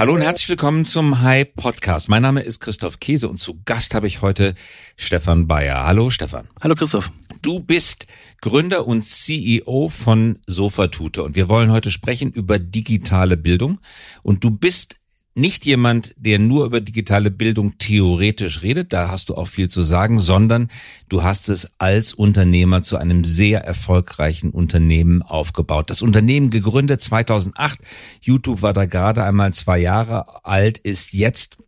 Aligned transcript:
Hallo 0.00 0.14
und 0.14 0.22
herzlich 0.22 0.48
willkommen 0.48 0.86
zum 0.86 1.20
Hi 1.20 1.44
Podcast. 1.44 2.08
Mein 2.08 2.22
Name 2.22 2.40
ist 2.40 2.60
Christoph 2.60 3.00
Käse 3.00 3.28
und 3.28 3.36
zu 3.36 3.60
Gast 3.66 3.94
habe 3.94 4.06
ich 4.06 4.22
heute 4.22 4.54
Stefan 4.96 5.46
Bayer. 5.46 5.84
Hallo 5.84 6.08
Stefan. 6.08 6.48
Hallo 6.62 6.74
Christoph. 6.74 7.12
Du 7.42 7.60
bist 7.60 8.06
Gründer 8.40 8.86
und 8.86 9.02
CEO 9.02 9.90
von 9.90 10.38
Sofatute 10.46 11.22
und 11.22 11.36
wir 11.36 11.50
wollen 11.50 11.70
heute 11.70 11.90
sprechen 11.90 12.32
über 12.32 12.58
digitale 12.58 13.36
Bildung 13.36 13.78
und 14.22 14.42
du 14.42 14.50
bist 14.50 14.99
nicht 15.34 15.64
jemand, 15.64 16.14
der 16.16 16.38
nur 16.38 16.64
über 16.66 16.80
digitale 16.80 17.30
Bildung 17.30 17.78
theoretisch 17.78 18.62
redet, 18.62 18.92
da 18.92 19.08
hast 19.08 19.28
du 19.28 19.34
auch 19.36 19.46
viel 19.46 19.68
zu 19.68 19.82
sagen, 19.82 20.18
sondern 20.18 20.68
du 21.08 21.22
hast 21.22 21.48
es 21.48 21.70
als 21.78 22.12
Unternehmer 22.14 22.82
zu 22.82 22.96
einem 22.96 23.24
sehr 23.24 23.64
erfolgreichen 23.64 24.50
Unternehmen 24.50 25.22
aufgebaut. 25.22 25.90
Das 25.90 26.02
Unternehmen 26.02 26.50
gegründet 26.50 27.00
2008, 27.00 27.78
YouTube 28.20 28.62
war 28.62 28.72
da 28.72 28.86
gerade 28.86 29.22
einmal 29.22 29.52
zwei 29.52 29.78
Jahre 29.78 30.44
alt, 30.44 30.78
ist 30.78 31.14
jetzt 31.14 31.58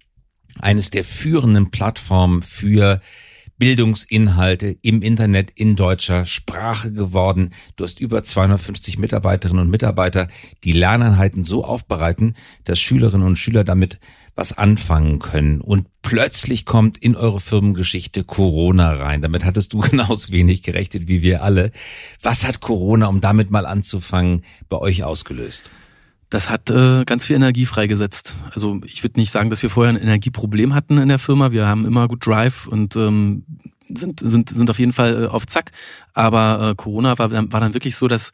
eines 0.59 0.91
der 0.91 1.05
führenden 1.05 1.71
Plattformen 1.71 2.43
für 2.43 3.01
Bildungsinhalte 3.59 4.77
im 4.83 5.03
Internet 5.03 5.51
in 5.55 5.77
deutscher 5.77 6.27
Sprache 6.27 6.93
geworden. 6.93 7.51
Du 7.77 7.85
hast 7.85 8.01
über 8.01 8.25
250 8.25 8.99
Mitarbeiterinnen 8.99 9.63
und 9.63 9.71
Mitarbeiter, 9.71 10.29
die 10.65 10.73
Lerneinheiten 10.73 11.45
so 11.45 11.65
aufbereiten, 11.65 12.35
dass 12.65 12.81
Schülerinnen 12.81 13.27
und 13.27 13.37
Schüler 13.37 13.65
damit 13.65 14.01
was 14.35 14.57
anfangen 14.57 15.19
können. 15.19 15.61
Und 15.61 15.89
plötzlich 16.03 16.65
kommt 16.65 16.99
in 16.99 17.15
eure 17.15 17.41
Firmengeschichte 17.41 18.25
Corona 18.25 18.95
rein. 18.95 19.23
Damit 19.23 19.45
hattest 19.45 19.73
du 19.73 19.79
genauso 19.81 20.33
wenig 20.33 20.63
gerechnet 20.63 21.09
wie 21.09 21.23
wir 21.23 21.43
alle. 21.43 21.71
Was 22.21 22.47
hat 22.47 22.61
Corona, 22.61 23.07
um 23.07 23.21
damit 23.21 23.51
mal 23.51 23.67
anzufangen, 23.67 24.43
bei 24.69 24.79
euch 24.79 25.05
ausgelöst? 25.05 25.71
Das 26.33 26.49
hat 26.49 26.71
äh, 26.71 27.05
ganz 27.05 27.27
viel 27.27 27.37
Energie 27.37 27.67
freigesetzt. 27.67 28.37
Also 28.55 28.81
ich 28.87 29.05
würde 29.05 29.21
nicht 29.21 29.31
sagen, 29.31 29.51
dass 29.51 29.63
wir 29.63 29.69
vorher 29.69 29.93
ein 29.93 30.01
Energieproblem 30.01 30.75
hatten 30.75 30.97
in 30.97 31.09
der 31.09 31.19
Firma. 31.19 31.53
Wir 31.53 31.67
haben 31.67 31.85
immer 31.85 32.09
gut 32.09 32.27
Drive 32.27 32.67
und 32.67 32.97
ähm, 32.97 33.45
sind, 33.87 34.21
sind, 34.21 34.49
sind 34.49 34.71
auf 34.71 34.79
jeden 34.79 34.95
Fall 34.95 35.25
äh, 35.25 35.27
auf 35.27 35.47
Zack. 35.47 35.73
Aber 36.15 36.71
äh, 36.71 36.75
Corona 36.75 37.19
war, 37.19 37.31
war 37.31 37.61
dann 37.61 37.75
wirklich 37.75 37.97
so, 37.97 38.09
dass 38.09 38.31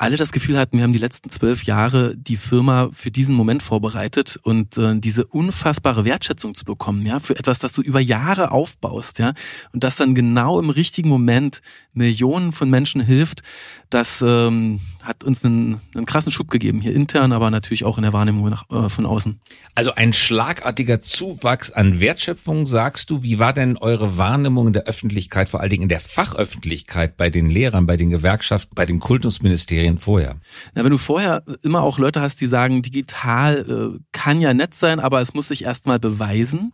alle 0.00 0.16
das 0.16 0.32
Gefühl 0.32 0.56
hatten, 0.56 0.78
wir 0.78 0.84
haben 0.84 0.94
die 0.94 0.98
letzten 0.98 1.28
zwölf 1.28 1.64
Jahre 1.64 2.16
die 2.16 2.38
Firma 2.38 2.88
für 2.92 3.10
diesen 3.10 3.34
Moment 3.34 3.62
vorbereitet 3.62 4.38
und 4.42 4.78
äh, 4.78 4.98
diese 4.98 5.26
unfassbare 5.26 6.06
Wertschätzung 6.06 6.54
zu 6.54 6.64
bekommen, 6.64 7.04
ja, 7.04 7.20
für 7.20 7.38
etwas, 7.38 7.58
das 7.58 7.72
du 7.74 7.82
über 7.82 8.00
Jahre 8.00 8.50
aufbaust, 8.50 9.18
ja, 9.18 9.34
und 9.72 9.84
das 9.84 9.96
dann 9.96 10.14
genau 10.14 10.58
im 10.58 10.70
richtigen 10.70 11.10
Moment 11.10 11.60
Millionen 11.92 12.52
von 12.52 12.70
Menschen 12.70 13.02
hilft, 13.02 13.42
das 13.90 14.22
ähm, 14.26 14.80
hat 15.02 15.24
uns 15.24 15.44
einen, 15.44 15.80
einen 15.94 16.06
krassen 16.06 16.30
Schub 16.30 16.48
gegeben, 16.48 16.80
hier 16.80 16.94
intern, 16.94 17.32
aber 17.32 17.50
natürlich 17.50 17.84
auch 17.84 17.98
in 17.98 18.02
der 18.02 18.12
Wahrnehmung 18.12 18.48
nach, 18.48 18.70
äh, 18.70 18.88
von 18.88 19.04
außen. 19.04 19.40
Also 19.74 19.94
ein 19.96 20.12
schlagartiger 20.12 21.00
Zuwachs 21.00 21.72
an 21.72 21.98
Wertschöpfung, 21.98 22.66
sagst 22.66 23.10
du. 23.10 23.24
Wie 23.24 23.40
war 23.40 23.52
denn 23.52 23.76
eure 23.76 24.16
Wahrnehmung 24.16 24.68
in 24.68 24.72
der 24.72 24.84
Öffentlichkeit, 24.84 25.48
vor 25.48 25.60
allen 25.60 25.70
Dingen 25.70 25.82
in 25.84 25.88
der 25.88 26.00
Fachöffentlichkeit, 26.00 27.16
bei 27.16 27.30
den 27.30 27.50
Lehrern, 27.50 27.86
bei 27.86 27.96
den 27.96 28.10
Gewerkschaften, 28.10 28.74
bei 28.76 28.86
den 28.86 29.00
Kultusministerien 29.00 29.89
vorher? 29.98 30.36
Na, 30.74 30.84
wenn 30.84 30.90
du 30.90 30.98
vorher 30.98 31.42
immer 31.62 31.82
auch 31.82 31.98
Leute 31.98 32.20
hast, 32.20 32.40
die 32.40 32.46
sagen, 32.46 32.82
digital 32.82 33.94
äh, 33.96 33.98
kann 34.12 34.40
ja 34.40 34.54
nett 34.54 34.74
sein, 34.74 35.00
aber 35.00 35.20
es 35.20 35.34
muss 35.34 35.48
sich 35.48 35.64
erstmal 35.64 35.98
beweisen, 35.98 36.72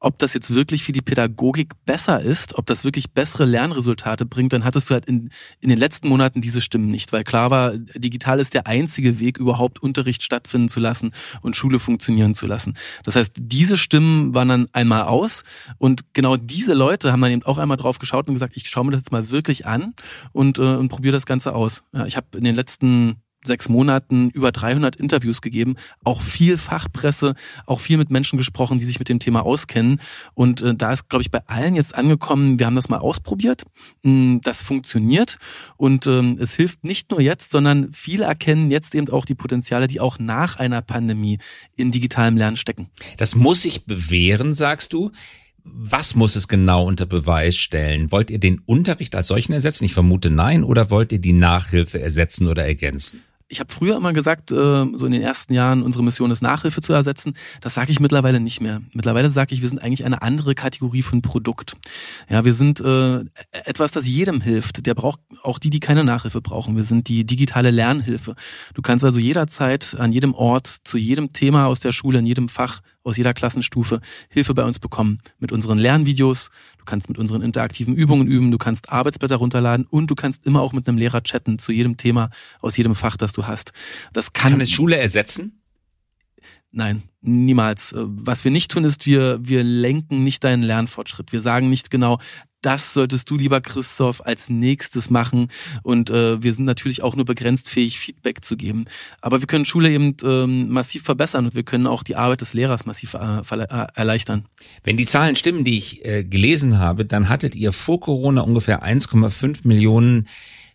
ob 0.00 0.18
das 0.18 0.34
jetzt 0.34 0.54
wirklich 0.54 0.84
für 0.84 0.92
die 0.92 1.02
Pädagogik 1.02 1.72
besser 1.84 2.20
ist, 2.20 2.56
ob 2.56 2.66
das 2.66 2.84
wirklich 2.84 3.10
bessere 3.10 3.44
Lernresultate 3.44 4.26
bringt, 4.26 4.52
dann 4.52 4.64
hattest 4.64 4.90
du 4.90 4.94
halt 4.94 5.06
in, 5.06 5.30
in 5.60 5.68
den 5.68 5.78
letzten 5.78 6.08
Monaten 6.08 6.40
diese 6.40 6.60
Stimmen 6.60 6.90
nicht, 6.90 7.12
weil 7.12 7.24
klar 7.24 7.50
war, 7.50 7.72
digital 7.76 8.40
ist 8.40 8.54
der 8.54 8.66
einzige 8.66 9.20
Weg, 9.20 9.38
überhaupt 9.38 9.82
Unterricht 9.82 10.22
stattfinden 10.22 10.68
zu 10.68 10.80
lassen 10.80 11.12
und 11.42 11.56
Schule 11.56 11.78
funktionieren 11.78 12.34
zu 12.34 12.46
lassen. 12.46 12.74
Das 13.04 13.16
heißt, 13.16 13.32
diese 13.38 13.76
Stimmen 13.76 14.34
waren 14.34 14.48
dann 14.48 14.68
einmal 14.72 15.02
aus 15.02 15.44
und 15.78 16.02
genau 16.12 16.36
diese 16.36 16.74
Leute 16.74 17.12
haben 17.12 17.20
dann 17.20 17.32
eben 17.32 17.42
auch 17.44 17.58
einmal 17.58 17.76
drauf 17.76 17.98
geschaut 17.98 18.28
und 18.28 18.34
gesagt, 18.34 18.56
ich 18.56 18.68
schaue 18.68 18.84
mir 18.84 18.92
das 18.92 19.00
jetzt 19.00 19.12
mal 19.12 19.30
wirklich 19.30 19.66
an 19.66 19.94
und, 20.32 20.58
äh, 20.58 20.62
und 20.62 20.88
probiere 20.88 21.12
das 21.12 21.26
Ganze 21.26 21.54
aus. 21.54 21.82
Ja, 21.92 22.06
ich 22.06 22.16
habe 22.16 22.26
in 22.36 22.44
den 22.44 22.53
letzten 22.54 23.16
sechs 23.46 23.68
Monaten 23.68 24.30
über 24.30 24.52
300 24.52 24.96
Interviews 24.96 25.40
gegeben, 25.40 25.76
auch 26.02 26.22
viel 26.22 26.58
Fachpresse, 26.58 27.34
auch 27.66 27.80
viel 27.80 27.98
mit 27.98 28.10
Menschen 28.10 28.36
gesprochen, 28.36 28.78
die 28.78 28.84
sich 28.84 28.98
mit 28.98 29.08
dem 29.08 29.18
Thema 29.18 29.44
auskennen. 29.44 30.00
Und 30.34 30.62
äh, 30.62 30.74
da 30.74 30.92
ist, 30.92 31.08
glaube 31.08 31.22
ich, 31.22 31.30
bei 31.30 31.40
allen 31.46 31.76
jetzt 31.76 31.94
angekommen, 31.94 32.58
wir 32.58 32.66
haben 32.66 32.76
das 32.76 32.88
mal 32.88 32.98
ausprobiert, 32.98 33.64
hm, 34.02 34.40
das 34.42 34.62
funktioniert 34.62 35.38
und 35.76 36.06
ähm, 36.06 36.38
es 36.40 36.54
hilft 36.54 36.84
nicht 36.84 37.10
nur 37.10 37.20
jetzt, 37.20 37.50
sondern 37.50 37.92
viele 37.92 38.24
erkennen 38.24 38.70
jetzt 38.70 38.94
eben 38.94 39.08
auch 39.10 39.24
die 39.24 39.34
Potenziale, 39.34 39.86
die 39.86 40.00
auch 40.00 40.18
nach 40.18 40.56
einer 40.56 40.82
Pandemie 40.82 41.38
in 41.76 41.92
digitalem 41.92 42.36
Lernen 42.36 42.56
stecken. 42.56 42.88
Das 43.18 43.34
muss 43.34 43.62
sich 43.62 43.84
bewähren, 43.84 44.54
sagst 44.54 44.92
du. 44.92 45.10
Was 45.64 46.14
muss 46.14 46.36
es 46.36 46.46
genau 46.46 46.86
unter 46.86 47.06
Beweis 47.06 47.56
stellen? 47.56 48.12
Wollt 48.12 48.30
ihr 48.30 48.38
den 48.38 48.60
Unterricht 48.66 49.14
als 49.14 49.28
solchen 49.28 49.52
ersetzen? 49.52 49.84
Ich 49.84 49.94
vermute 49.94 50.30
nein. 50.30 50.62
Oder 50.62 50.90
wollt 50.90 51.10
ihr 51.12 51.18
die 51.18 51.32
Nachhilfe 51.32 52.00
ersetzen 52.00 52.48
oder 52.48 52.64
ergänzen? 52.64 53.22
ich 53.48 53.60
habe 53.60 53.72
früher 53.72 53.96
immer 53.96 54.12
gesagt, 54.12 54.50
äh, 54.50 54.54
so 54.54 55.06
in 55.06 55.12
den 55.12 55.22
ersten 55.22 55.54
Jahren, 55.54 55.82
unsere 55.82 56.02
Mission 56.02 56.30
ist 56.30 56.42
Nachhilfe 56.42 56.80
zu 56.80 56.92
ersetzen. 56.92 57.34
Das 57.60 57.74
sage 57.74 57.92
ich 57.92 58.00
mittlerweile 58.00 58.40
nicht 58.40 58.60
mehr. 58.60 58.82
Mittlerweile 58.94 59.30
sage 59.30 59.54
ich, 59.54 59.62
wir 59.62 59.68
sind 59.68 59.80
eigentlich 59.80 60.04
eine 60.04 60.22
andere 60.22 60.54
Kategorie 60.54 61.02
von 61.02 61.22
Produkt. 61.22 61.76
Ja, 62.28 62.44
wir 62.44 62.54
sind 62.54 62.80
äh, 62.80 63.20
etwas, 63.52 63.92
das 63.92 64.06
jedem 64.06 64.40
hilft. 64.40 64.86
Der 64.86 64.94
braucht 64.94 65.20
auch 65.42 65.58
die, 65.58 65.70
die 65.70 65.80
keine 65.80 66.04
Nachhilfe 66.04 66.40
brauchen. 66.40 66.74
Wir 66.74 66.84
sind 66.84 67.08
die 67.08 67.24
digitale 67.24 67.70
Lernhilfe. 67.70 68.34
Du 68.72 68.82
kannst 68.82 69.04
also 69.04 69.18
jederzeit 69.18 69.94
an 69.98 70.12
jedem 70.12 70.34
Ort 70.34 70.66
zu 70.84 70.96
jedem 70.98 71.32
Thema 71.32 71.66
aus 71.66 71.80
der 71.80 71.92
Schule, 71.92 72.18
in 72.18 72.26
jedem 72.26 72.48
Fach 72.48 72.80
aus 73.04 73.16
jeder 73.16 73.34
Klassenstufe 73.34 74.00
Hilfe 74.28 74.54
bei 74.54 74.64
uns 74.64 74.78
bekommen 74.78 75.20
mit 75.38 75.52
unseren 75.52 75.78
Lernvideos. 75.78 76.50
Du 76.78 76.84
kannst 76.84 77.08
mit 77.08 77.18
unseren 77.18 77.42
interaktiven 77.42 77.94
Übungen 77.94 78.26
üben, 78.26 78.50
du 78.50 78.58
kannst 78.58 78.90
Arbeitsblätter 78.90 79.36
runterladen 79.36 79.86
und 79.88 80.10
du 80.10 80.14
kannst 80.14 80.46
immer 80.46 80.62
auch 80.62 80.72
mit 80.72 80.88
einem 80.88 80.98
Lehrer 80.98 81.22
chatten 81.22 81.58
zu 81.58 81.70
jedem 81.70 81.96
Thema 81.96 82.30
aus 82.60 82.76
jedem 82.76 82.94
Fach, 82.94 83.16
das 83.16 83.32
du 83.32 83.46
hast. 83.46 83.72
Das 84.12 84.32
kann, 84.32 84.52
kann 84.52 84.60
es 84.60 84.70
Schule 84.70 84.96
ersetzen? 84.96 85.60
Nein, 86.76 87.02
niemals. 87.20 87.94
Was 87.96 88.42
wir 88.42 88.50
nicht 88.50 88.72
tun, 88.72 88.82
ist, 88.82 89.06
wir, 89.06 89.38
wir 89.40 89.62
lenken 89.62 90.24
nicht 90.24 90.42
deinen 90.42 90.64
Lernfortschritt. 90.64 91.32
Wir 91.32 91.40
sagen 91.40 91.70
nicht 91.70 91.88
genau, 91.88 92.18
das 92.64 92.94
solltest 92.94 93.30
du, 93.30 93.36
lieber 93.36 93.60
Christoph, 93.60 94.24
als 94.24 94.48
nächstes 94.48 95.10
machen. 95.10 95.48
Und 95.82 96.10
äh, 96.10 96.42
wir 96.42 96.52
sind 96.52 96.64
natürlich 96.64 97.02
auch 97.02 97.16
nur 97.16 97.24
begrenzt 97.24 97.68
fähig, 97.68 97.98
Feedback 97.98 98.44
zu 98.44 98.56
geben. 98.56 98.86
Aber 99.20 99.40
wir 99.40 99.46
können 99.46 99.64
Schule 99.64 99.90
eben 99.90 100.16
ähm, 100.24 100.70
massiv 100.70 101.02
verbessern 101.02 101.46
und 101.46 101.54
wir 101.54 101.62
können 101.62 101.86
auch 101.86 102.02
die 102.02 102.16
Arbeit 102.16 102.40
des 102.40 102.54
Lehrers 102.54 102.86
massiv 102.86 103.14
äh, 103.14 103.40
äh, 103.40 103.86
erleichtern. 103.94 104.46
Wenn 104.82 104.96
die 104.96 105.06
Zahlen 105.06 105.36
stimmen, 105.36 105.64
die 105.64 105.78
ich 105.78 106.04
äh, 106.04 106.24
gelesen 106.24 106.78
habe, 106.78 107.04
dann 107.04 107.28
hattet 107.28 107.54
ihr 107.54 107.72
vor 107.72 108.00
Corona 108.00 108.40
ungefähr 108.40 108.84
1,5 108.84 109.66
Millionen 109.68 110.26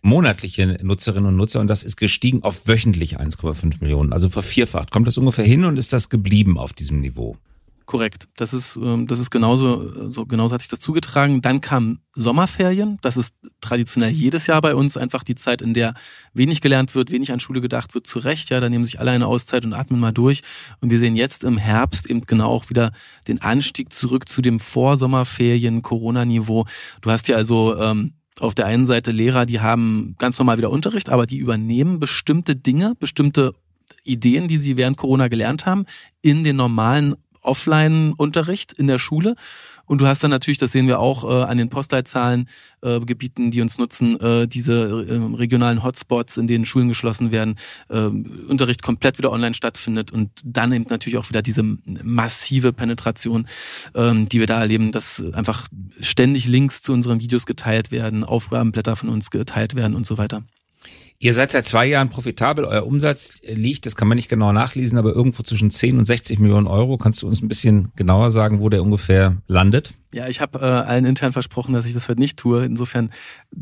monatliche 0.02 0.78
Nutzerinnen 0.82 1.28
und 1.28 1.36
Nutzer 1.36 1.60
und 1.60 1.66
das 1.66 1.84
ist 1.84 1.96
gestiegen 1.96 2.42
auf 2.42 2.66
wöchentlich 2.66 3.20
1,5 3.20 3.80
Millionen, 3.80 4.12
also 4.12 4.28
vervierfacht. 4.28 4.90
Kommt 4.90 5.06
das 5.06 5.18
ungefähr 5.18 5.44
hin 5.44 5.64
und 5.64 5.76
ist 5.76 5.92
das 5.92 6.08
geblieben 6.08 6.56
auf 6.56 6.72
diesem 6.72 7.00
Niveau? 7.00 7.36
Korrekt. 7.86 8.28
Das 8.36 8.54
ist, 8.54 8.76
ähm, 8.76 9.06
das 9.06 9.18
ist 9.18 9.30
genauso, 9.30 10.10
so 10.10 10.24
genauso 10.24 10.54
hat 10.54 10.60
sich 10.60 10.70
das 10.70 10.80
zugetragen. 10.80 11.42
Dann 11.42 11.60
kam 11.60 12.00
Sommerferien. 12.14 12.98
Das 13.02 13.16
ist 13.16 13.34
traditionell 13.60 14.10
jedes 14.10 14.46
Jahr 14.46 14.60
bei 14.60 14.74
uns 14.74 14.96
einfach 14.96 15.24
die 15.24 15.34
Zeit, 15.34 15.60
in 15.60 15.74
der 15.74 15.94
wenig 16.32 16.60
gelernt 16.60 16.94
wird, 16.94 17.10
wenig 17.10 17.32
an 17.32 17.40
Schule 17.40 17.60
gedacht 17.60 17.94
wird. 17.94 18.06
Zu 18.06 18.20
Recht, 18.20 18.50
ja, 18.50 18.60
da 18.60 18.68
nehmen 18.68 18.84
sich 18.84 19.00
alle 19.00 19.10
eine 19.10 19.26
Auszeit 19.26 19.64
und 19.64 19.72
atmen 19.72 19.98
mal 19.98 20.12
durch. 20.12 20.42
Und 20.80 20.90
wir 20.90 20.98
sehen 20.98 21.16
jetzt 21.16 21.42
im 21.42 21.58
Herbst 21.58 22.08
eben 22.08 22.20
genau 22.22 22.48
auch 22.48 22.70
wieder 22.70 22.92
den 23.26 23.42
Anstieg 23.42 23.92
zurück 23.92 24.28
zu 24.28 24.40
dem 24.40 24.60
Vorsommerferien 24.60 25.82
Corona-Niveau. 25.82 26.66
Du 27.00 27.10
hast 27.10 27.28
ja 27.28 27.36
also, 27.36 27.76
ähm, 27.76 28.14
auf 28.38 28.54
der 28.54 28.66
einen 28.66 28.86
Seite 28.86 29.10
Lehrer, 29.10 29.46
die 29.46 29.60
haben 29.60 30.14
ganz 30.18 30.38
normal 30.38 30.58
wieder 30.58 30.70
Unterricht, 30.70 31.10
aber 31.10 31.26
die 31.26 31.38
übernehmen 31.38 32.00
bestimmte 32.00 32.56
Dinge, 32.56 32.94
bestimmte 32.98 33.54
Ideen, 34.04 34.48
die 34.48 34.56
sie 34.56 34.76
während 34.76 34.96
Corona 34.96 35.28
gelernt 35.28 35.66
haben, 35.66 35.84
in 36.22 36.44
den 36.44 36.56
normalen 36.56 37.16
Offline-Unterricht 37.42 38.72
in 38.72 38.86
der 38.86 38.98
Schule. 38.98 39.34
Und 39.90 40.00
du 40.00 40.06
hast 40.06 40.22
dann 40.22 40.30
natürlich, 40.30 40.58
das 40.58 40.70
sehen 40.70 40.86
wir 40.86 41.00
auch 41.00 41.24
äh, 41.24 41.42
an 41.42 41.58
den 41.58 41.68
Postleitzahlen, 41.68 42.48
äh, 42.80 43.00
Gebieten, 43.00 43.50
die 43.50 43.60
uns 43.60 43.76
nutzen, 43.76 44.20
äh, 44.20 44.46
diese 44.46 44.72
äh, 44.72 45.36
regionalen 45.36 45.82
Hotspots, 45.82 46.36
in 46.36 46.46
denen 46.46 46.64
Schulen 46.64 46.88
geschlossen 46.88 47.32
werden, 47.32 47.56
äh, 47.88 48.02
Unterricht 48.02 48.82
komplett 48.82 49.18
wieder 49.18 49.32
online 49.32 49.54
stattfindet 49.54 50.12
und 50.12 50.30
dann 50.44 50.70
eben 50.70 50.86
natürlich 50.88 51.18
auch 51.18 51.28
wieder 51.28 51.42
diese 51.42 51.64
massive 52.04 52.72
Penetration, 52.72 53.48
äh, 53.94 54.12
die 54.26 54.38
wir 54.38 54.46
da 54.46 54.60
erleben, 54.60 54.92
dass 54.92 55.24
einfach 55.32 55.66
ständig 56.00 56.46
Links 56.46 56.82
zu 56.82 56.92
unseren 56.92 57.18
Videos 57.18 57.44
geteilt 57.44 57.90
werden, 57.90 58.22
Aufgabenblätter 58.22 58.94
von 58.94 59.08
uns 59.08 59.30
geteilt 59.30 59.74
werden 59.74 59.96
und 59.96 60.06
so 60.06 60.18
weiter. 60.18 60.44
Ihr 61.22 61.34
seid 61.34 61.50
seit 61.50 61.66
zwei 61.66 61.84
Jahren 61.84 62.08
profitabel. 62.08 62.64
Euer 62.64 62.86
Umsatz 62.86 63.42
liegt, 63.42 63.84
das 63.84 63.94
kann 63.94 64.08
man 64.08 64.16
nicht 64.16 64.30
genau 64.30 64.52
nachlesen, 64.52 64.96
aber 64.96 65.12
irgendwo 65.12 65.42
zwischen 65.42 65.70
10 65.70 65.98
und 65.98 66.06
60 66.06 66.38
Millionen 66.38 66.66
Euro. 66.66 66.96
Kannst 66.96 67.20
du 67.20 67.26
uns 67.26 67.42
ein 67.42 67.48
bisschen 67.48 67.92
genauer 67.94 68.30
sagen, 68.30 68.60
wo 68.60 68.70
der 68.70 68.82
ungefähr 68.82 69.36
landet? 69.46 69.92
Ja, 70.14 70.28
ich 70.28 70.40
habe 70.40 70.60
äh, 70.60 70.62
allen 70.62 71.04
intern 71.04 71.34
versprochen, 71.34 71.74
dass 71.74 71.84
ich 71.84 71.92
das 71.92 72.08
heute 72.08 72.22
nicht 72.22 72.38
tue. 72.38 72.64
Insofern 72.64 73.10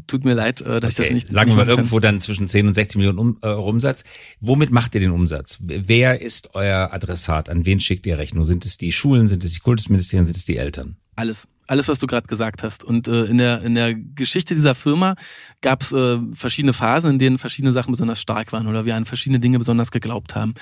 tut 0.07 0.25
mir 0.25 0.35
leid, 0.35 0.61
äh, 0.61 0.79
dass 0.79 0.93
okay. 0.93 1.03
ich 1.03 1.09
das 1.09 1.15
nicht. 1.15 1.33
Sagen 1.33 1.51
wir 1.51 1.57
mal 1.57 1.69
irgendwo 1.69 1.99
dann 1.99 2.21
zwischen 2.21 2.47
10 2.47 2.69
und 2.69 2.75
60 2.75 2.99
Millionen 2.99 3.19
um, 3.19 3.39
äh, 3.43 3.49
Umsatz. 3.49 4.05
Womit 4.39 4.71
macht 4.71 4.95
ihr 4.95 5.01
den 5.01 5.11
Umsatz? 5.11 5.59
Wer 5.61 6.21
ist 6.21 6.55
euer 6.55 6.93
Adressat? 6.93 7.49
An 7.49 7.67
wen 7.67 7.81
schickt 7.81 8.07
ihr 8.07 8.19
Rechnung? 8.19 8.45
Sind 8.45 8.67
es 8.67 8.77
die 8.77 8.93
Schulen? 8.93 9.27
Sind 9.27 9.43
es 9.43 9.53
die 9.53 9.61
Kultusministerien? 9.61 10.27
Sind 10.27 10.37
es 10.37 10.45
die 10.45 10.59
Eltern? 10.59 10.97
Alles 11.17 11.49
alles, 11.69 11.89
was 11.89 11.99
du 11.99 12.07
gerade 12.07 12.27
gesagt 12.27 12.63
hast. 12.63 12.83
Und 12.85 13.09
äh, 13.09 13.25
in, 13.25 13.39
der, 13.39 13.63
in 13.63 13.75
der 13.75 13.95
Geschichte 13.95 14.55
dieser 14.55 14.75
Firma 14.75 15.15
gab 15.61 15.83
es 15.83 15.93
äh, 15.93 16.19
verschiedene 16.33 16.73
Phasen, 16.73 17.13
in 17.13 17.19
denen 17.19 17.39
verschiedene 17.39 17.73
Sachen 17.73 17.93
besonders 17.93 18.21
stark 18.21 18.53
waren 18.53 18.67
oder 18.67 18.85
wir 18.85 18.97
an 18.97 19.05
verschiedene 19.05 19.41
Dinge 19.41 19.59
besonders 19.59 19.91
geglaubt 19.91 20.35
haben. 20.35 20.55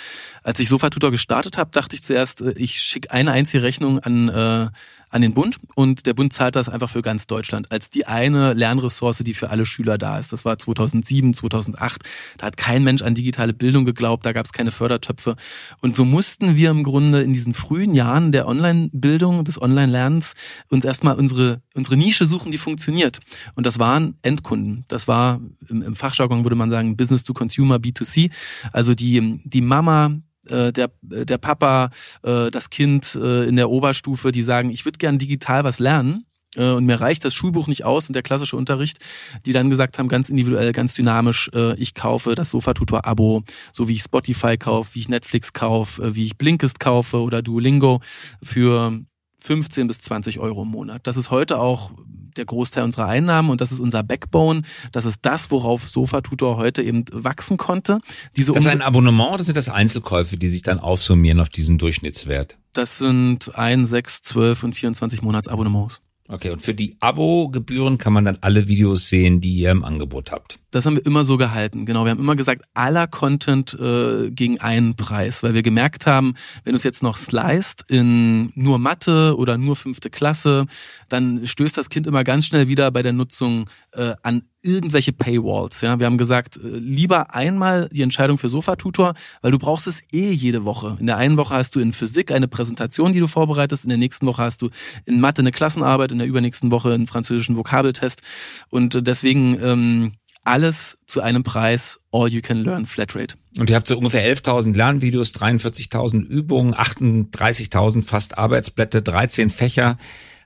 Als 0.43 0.61
ich 0.61 0.69
Sofa 0.69 0.91
Tutor 0.91 1.11
gestartet 1.11 1.59
habe, 1.59 1.71
dachte 1.71 1.95
ich 1.95 2.03
zuerst, 2.03 2.41
äh, 2.41 2.53
ich 2.57 2.81
schicke 2.81 3.11
eine 3.11 3.33
einzige 3.33 3.63
Rechnung 3.63 4.01
an, 4.01 4.29
äh, 4.29 4.69
an 5.11 5.23
den 5.23 5.35
Bund 5.35 5.59
und 5.75 6.07
der 6.07 6.15
Bund 6.15 6.33
zahlt 6.33 6.57
das 6.57 6.69
einfach 6.69 6.91
für 6.91 7.03
ganz 7.03 7.27
Deutschland 7.27 7.71
als 7.71 7.91
die 7.91 8.07
eine 8.07 8.53
Lernressource, 8.55 9.19
die 9.19 9.35
für 9.35 9.51
alle 9.51 9.65
Schüler 9.65 9.99
da 9.99 10.19
ist. 10.19 10.33
Das 10.33 10.45
war 10.45 10.59
2007, 10.59 11.35
2008. 11.35 12.03
Da 12.39 12.47
hat 12.47 12.57
kein 12.57 12.83
Mensch 12.83 13.03
an 13.03 13.15
digitale 13.15 13.53
Bildung 13.53 13.85
geglaubt, 13.85 14.27
da 14.27 14.33
gab 14.33 14.47
es 14.47 14.53
keine 14.53 14.71
Fördertöpfe. 14.71 15.37
Und 15.81 15.97
so 15.97 16.05
mussten 16.05 16.57
wir 16.57 16.71
im 16.71 16.83
Grunde 16.83 17.23
in 17.23 17.33
diesen 17.33 17.55
frühen 17.55 17.95
Jahren 17.95 18.33
der 18.33 18.49
Online-Bildung, 18.49 19.45
des 19.45 19.61
Online-Lernens 19.61 20.35
uns 20.69 20.85
erstmal 20.85 21.17
unsere, 21.17 21.63
unsere 21.75 21.97
Nische 21.97 22.27
suchen, 22.27 22.51
die 22.51 22.59
funktioniert. 22.59 23.21
Und 23.55 23.67
das 23.67 23.79
waren 23.79 24.19
Endkunden. 24.23 24.85
Das 24.89 25.09
war 25.09 25.41
im, 25.69 25.83
im 25.83 25.97
Fachjargon 25.97 26.45
würde 26.45 26.57
man 26.57 26.71
sagen 26.71 26.97
Business 26.97 27.23
to 27.23 27.33
Consumer, 27.33 27.77
B2C. 27.77 28.31
Also 28.73 28.95
die, 28.95 29.41
die 29.45 29.61
Mama, 29.61 30.11
äh, 30.51 30.73
der, 30.73 30.91
der 31.03 31.39
Papa, 31.39 31.91
äh, 32.23 32.51
das 32.51 32.71
Kind 32.71 33.15
äh, 33.15 33.45
in 33.45 33.57
der 33.57 33.71
Oberstufe, 33.71 34.33
die 34.33 34.43
sagen, 34.43 34.71
ich 34.71 34.85
würde 34.85 34.99
gern 34.99 35.19
digital 35.19 35.65
was 35.65 35.79
lernen 35.79 36.25
und 36.59 36.87
mir 36.87 36.99
reicht 37.03 37.23
das 37.23 37.35
Schulbuch 37.35 37.67
nicht 37.67 37.85
aus 37.85 38.09
und 38.09 38.15
der 38.15 38.23
klassische 38.23 38.57
Unterricht, 38.57 38.97
die 39.45 39.53
dann 39.53 39.69
gesagt 39.69 39.99
haben, 39.99 40.09
ganz 40.09 40.31
individuell, 40.31 40.73
ganz 40.73 40.95
dynamisch, 40.95 41.51
ich 41.77 41.93
kaufe 41.93 42.35
das 42.35 42.49
Sofa-Tutor-Abo, 42.49 43.43
so 43.75 43.89
wie 43.89 43.93
ich 43.93 44.01
Spotify 44.01 44.57
kaufe, 44.57 44.95
wie 44.95 45.01
ich 45.01 45.11
Netflix 45.11 45.53
kaufe, 45.53 46.15
wie 46.15 46.25
ich 46.25 46.39
Blinkist 46.39 46.81
kaufe 46.81 47.19
oder 47.19 47.43
Duolingo 47.43 48.01
für 48.43 49.01
15 49.47 49.87
bis 49.87 50.01
20 50.01 50.41
Euro 50.41 50.63
im 50.63 50.69
Monat. 50.69 51.07
Das 51.07 51.17
ist 51.17 51.31
heute 51.31 51.59
auch 51.59 51.93
der 52.37 52.45
Großteil 52.45 52.85
unserer 52.85 53.07
Einnahmen 53.07 53.49
und 53.49 53.61
das 53.61 53.73
ist 53.73 53.81
unser 53.81 54.03
Backbone. 54.03 54.63
Das 54.93 55.05
ist 55.05 55.21
das, 55.23 55.51
worauf 55.51 55.89
Sofa-Tutor 55.89 56.57
heute 56.57 56.83
eben 56.83 57.05
wachsen 57.13 57.57
konnte. 57.57 58.01
Diese 58.37 58.53
das 58.53 58.67
ist 58.67 58.73
ein 58.73 58.83
Abonnement 58.83 59.35
oder 59.35 59.45
sind 59.45 59.57
das 59.57 59.69
Einzelkäufe, 59.69 60.37
die 60.37 60.49
sich 60.49 60.63
dann 60.63 60.81
aufsummieren 60.81 61.41
auf 61.41 61.49
diesen 61.49 61.79
Durchschnittswert? 61.79 62.59
Das 62.73 62.99
sind 62.99 63.55
ein, 63.55 63.87
sechs, 63.87 64.21
zwölf 64.21 64.65
und 64.65 64.75
24 64.75 65.23
Monatsabonnements. 65.23 66.03
Okay, 66.29 66.51
und 66.51 66.61
für 66.61 66.75
die 66.75 66.97
Abo-Gebühren 67.01 67.99
kann 67.99 68.13
man 68.13 68.25
dann 68.25 68.39
alle 68.41 68.67
Videos 68.67 69.09
sehen, 69.09 69.41
die 69.41 69.55
ihr 69.55 69.71
im 69.71 69.85
Angebot 69.85 70.33
habt. 70.33 70.59
Das 70.73 70.85
haben 70.85 70.97
wir 70.97 71.07
immer 71.07 71.23
so 71.23 71.37
gehalten. 71.37 71.87
Genau, 71.87 72.05
wir 72.05 72.11
haben 72.11 72.19
immer 72.19 72.35
gesagt, 72.35 72.63
aller 72.75 73.07
Content 73.07 73.75
äh, 73.75 74.31
gegen 74.31 74.61
einen 74.61 74.97
Preis, 74.97 75.45
weil 75.45 75.55
wir 75.55 75.63
gemerkt 75.63 76.07
haben, 76.07 76.35
wenn 76.65 76.73
du 76.73 76.77
es 76.77 76.83
jetzt 76.83 77.03
noch 77.03 77.17
sliced 77.17 77.85
in 77.89 78.51
nur 78.57 78.79
Mathe 78.79 79.37
oder 79.37 79.57
nur 79.57 79.77
fünfte 79.77 80.11
Klasse, 80.11 80.67
dann 81.09 81.47
stößt 81.47 81.79
das 81.79 81.91
Kind 81.91 82.09
immer 82.09 82.25
ganz 82.25 82.47
schnell 82.47 82.67
wieder 82.67 82.91
bei 82.91 83.03
der 83.03 83.13
Nutzung 83.13 83.71
äh, 83.93 84.15
an 84.23 84.43
irgendwelche 84.67 85.13
Paywalls. 85.13 85.81
Ja, 85.81 85.99
wir 85.99 86.07
haben 86.07 86.19
gesagt, 86.19 86.57
äh, 86.57 86.69
lieber 86.69 87.35
einmal 87.35 87.89
die 87.91 88.03
Entscheidung 88.03 88.37
für 88.37 88.49
Sofa-Tutor, 88.49 89.15
weil 89.41 89.53
du 89.53 89.59
brauchst 89.59 89.87
es 89.87 90.03
eh 90.13 90.33
jede 90.33 90.65
Woche. 90.65 90.97
In 90.99 91.07
der 91.07 91.17
einen 91.17 91.37
Woche 91.37 91.55
hast 91.55 91.77
du 91.77 91.81
in 91.81 91.93
Physik 91.93 92.33
eine 92.33 92.49
Präsentation, 92.49 93.13
die 93.13 93.21
du 93.21 93.27
vorbereitest. 93.27 93.85
In 93.85 93.91
der 93.91 93.99
nächsten 93.99 94.27
Woche 94.27 94.43
hast 94.43 94.63
du 94.63 94.71
in 95.05 95.21
Mathe 95.21 95.41
eine 95.41 95.53
Klassenarbeit. 95.53 96.13
In 96.13 96.19
der 96.19 96.27
übernächsten 96.27 96.71
Woche 96.71 96.93
einen 96.93 97.07
französischen 97.07 97.57
Vokabeltest. 97.57 98.23
Und 98.69 99.07
deswegen 99.07 99.59
ähm, 99.63 100.13
alles 100.45 100.99
zu 101.07 101.21
einem 101.21 101.43
Preis 101.43 102.01
All 102.13 102.29
You 102.29 102.41
Can 102.41 102.59
Learn 102.59 102.87
Flatrate. 102.87 103.37
Und 103.59 103.71
ihr 103.71 103.77
habt 103.77 103.87
so 103.87 103.97
ungefähr 103.97 104.23
11.000 104.35 104.77
Lernvideos, 104.77 105.35
43.000 105.35 106.25
Übungen, 106.25 106.75
38.000 106.75 108.03
fast 108.03 108.39
Arbeitsblätter, 108.39 109.01
13 109.01 109.51
Fächer. 109.51 109.97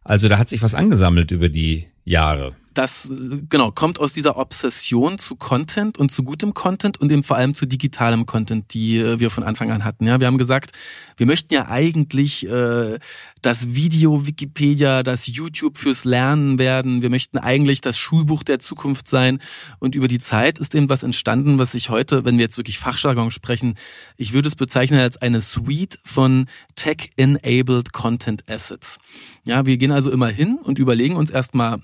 Also 0.02 0.28
da 0.28 0.38
hat 0.38 0.48
sich 0.48 0.62
was 0.62 0.74
angesammelt 0.74 1.30
über 1.30 1.48
die 1.48 1.86
Jahre 2.04 2.54
das 2.74 3.12
genau 3.48 3.72
kommt 3.72 3.98
aus 3.98 4.12
dieser 4.12 4.36
Obsession 4.36 5.18
zu 5.18 5.36
Content 5.36 5.98
und 5.98 6.12
zu 6.12 6.22
gutem 6.22 6.54
Content 6.54 7.00
und 7.00 7.10
eben 7.10 7.24
vor 7.24 7.36
allem 7.36 7.54
zu 7.54 7.66
digitalem 7.66 8.26
Content, 8.26 8.72
die 8.74 8.98
äh, 8.98 9.18
wir 9.18 9.30
von 9.30 9.42
Anfang 9.42 9.70
an 9.70 9.84
hatten. 9.84 10.06
Ja, 10.06 10.20
wir 10.20 10.26
haben 10.26 10.38
gesagt, 10.38 10.72
wir 11.16 11.26
möchten 11.26 11.52
ja 11.52 11.68
eigentlich 11.68 12.46
äh, 12.48 12.98
das 13.42 13.74
Video 13.74 14.26
Wikipedia, 14.26 15.02
das 15.02 15.26
YouTube 15.26 15.78
fürs 15.78 16.04
Lernen 16.04 16.58
werden. 16.58 17.02
Wir 17.02 17.10
möchten 17.10 17.38
eigentlich 17.38 17.80
das 17.80 17.98
Schulbuch 17.98 18.42
der 18.42 18.60
Zukunft 18.60 19.08
sein. 19.08 19.40
Und 19.78 19.94
über 19.94 20.08
die 20.08 20.18
Zeit 20.18 20.58
ist 20.58 20.74
eben 20.74 20.88
was 20.88 21.02
entstanden, 21.02 21.58
was 21.58 21.74
ich 21.74 21.90
heute, 21.90 22.24
wenn 22.24 22.38
wir 22.38 22.44
jetzt 22.44 22.58
wirklich 22.58 22.78
Fachjargon 22.78 23.30
sprechen, 23.30 23.74
ich 24.16 24.32
würde 24.32 24.48
es 24.48 24.54
bezeichnen 24.54 25.00
als 25.00 25.16
eine 25.16 25.40
Suite 25.40 25.98
von 26.04 26.46
Tech-enabled 26.76 27.92
Content 27.92 28.48
Assets. 28.48 28.98
Ja, 29.44 29.66
wir 29.66 29.76
gehen 29.76 29.92
also 29.92 30.10
immer 30.10 30.28
hin 30.28 30.58
und 30.62 30.78
überlegen 30.78 31.16
uns 31.16 31.30
erstmal 31.30 31.80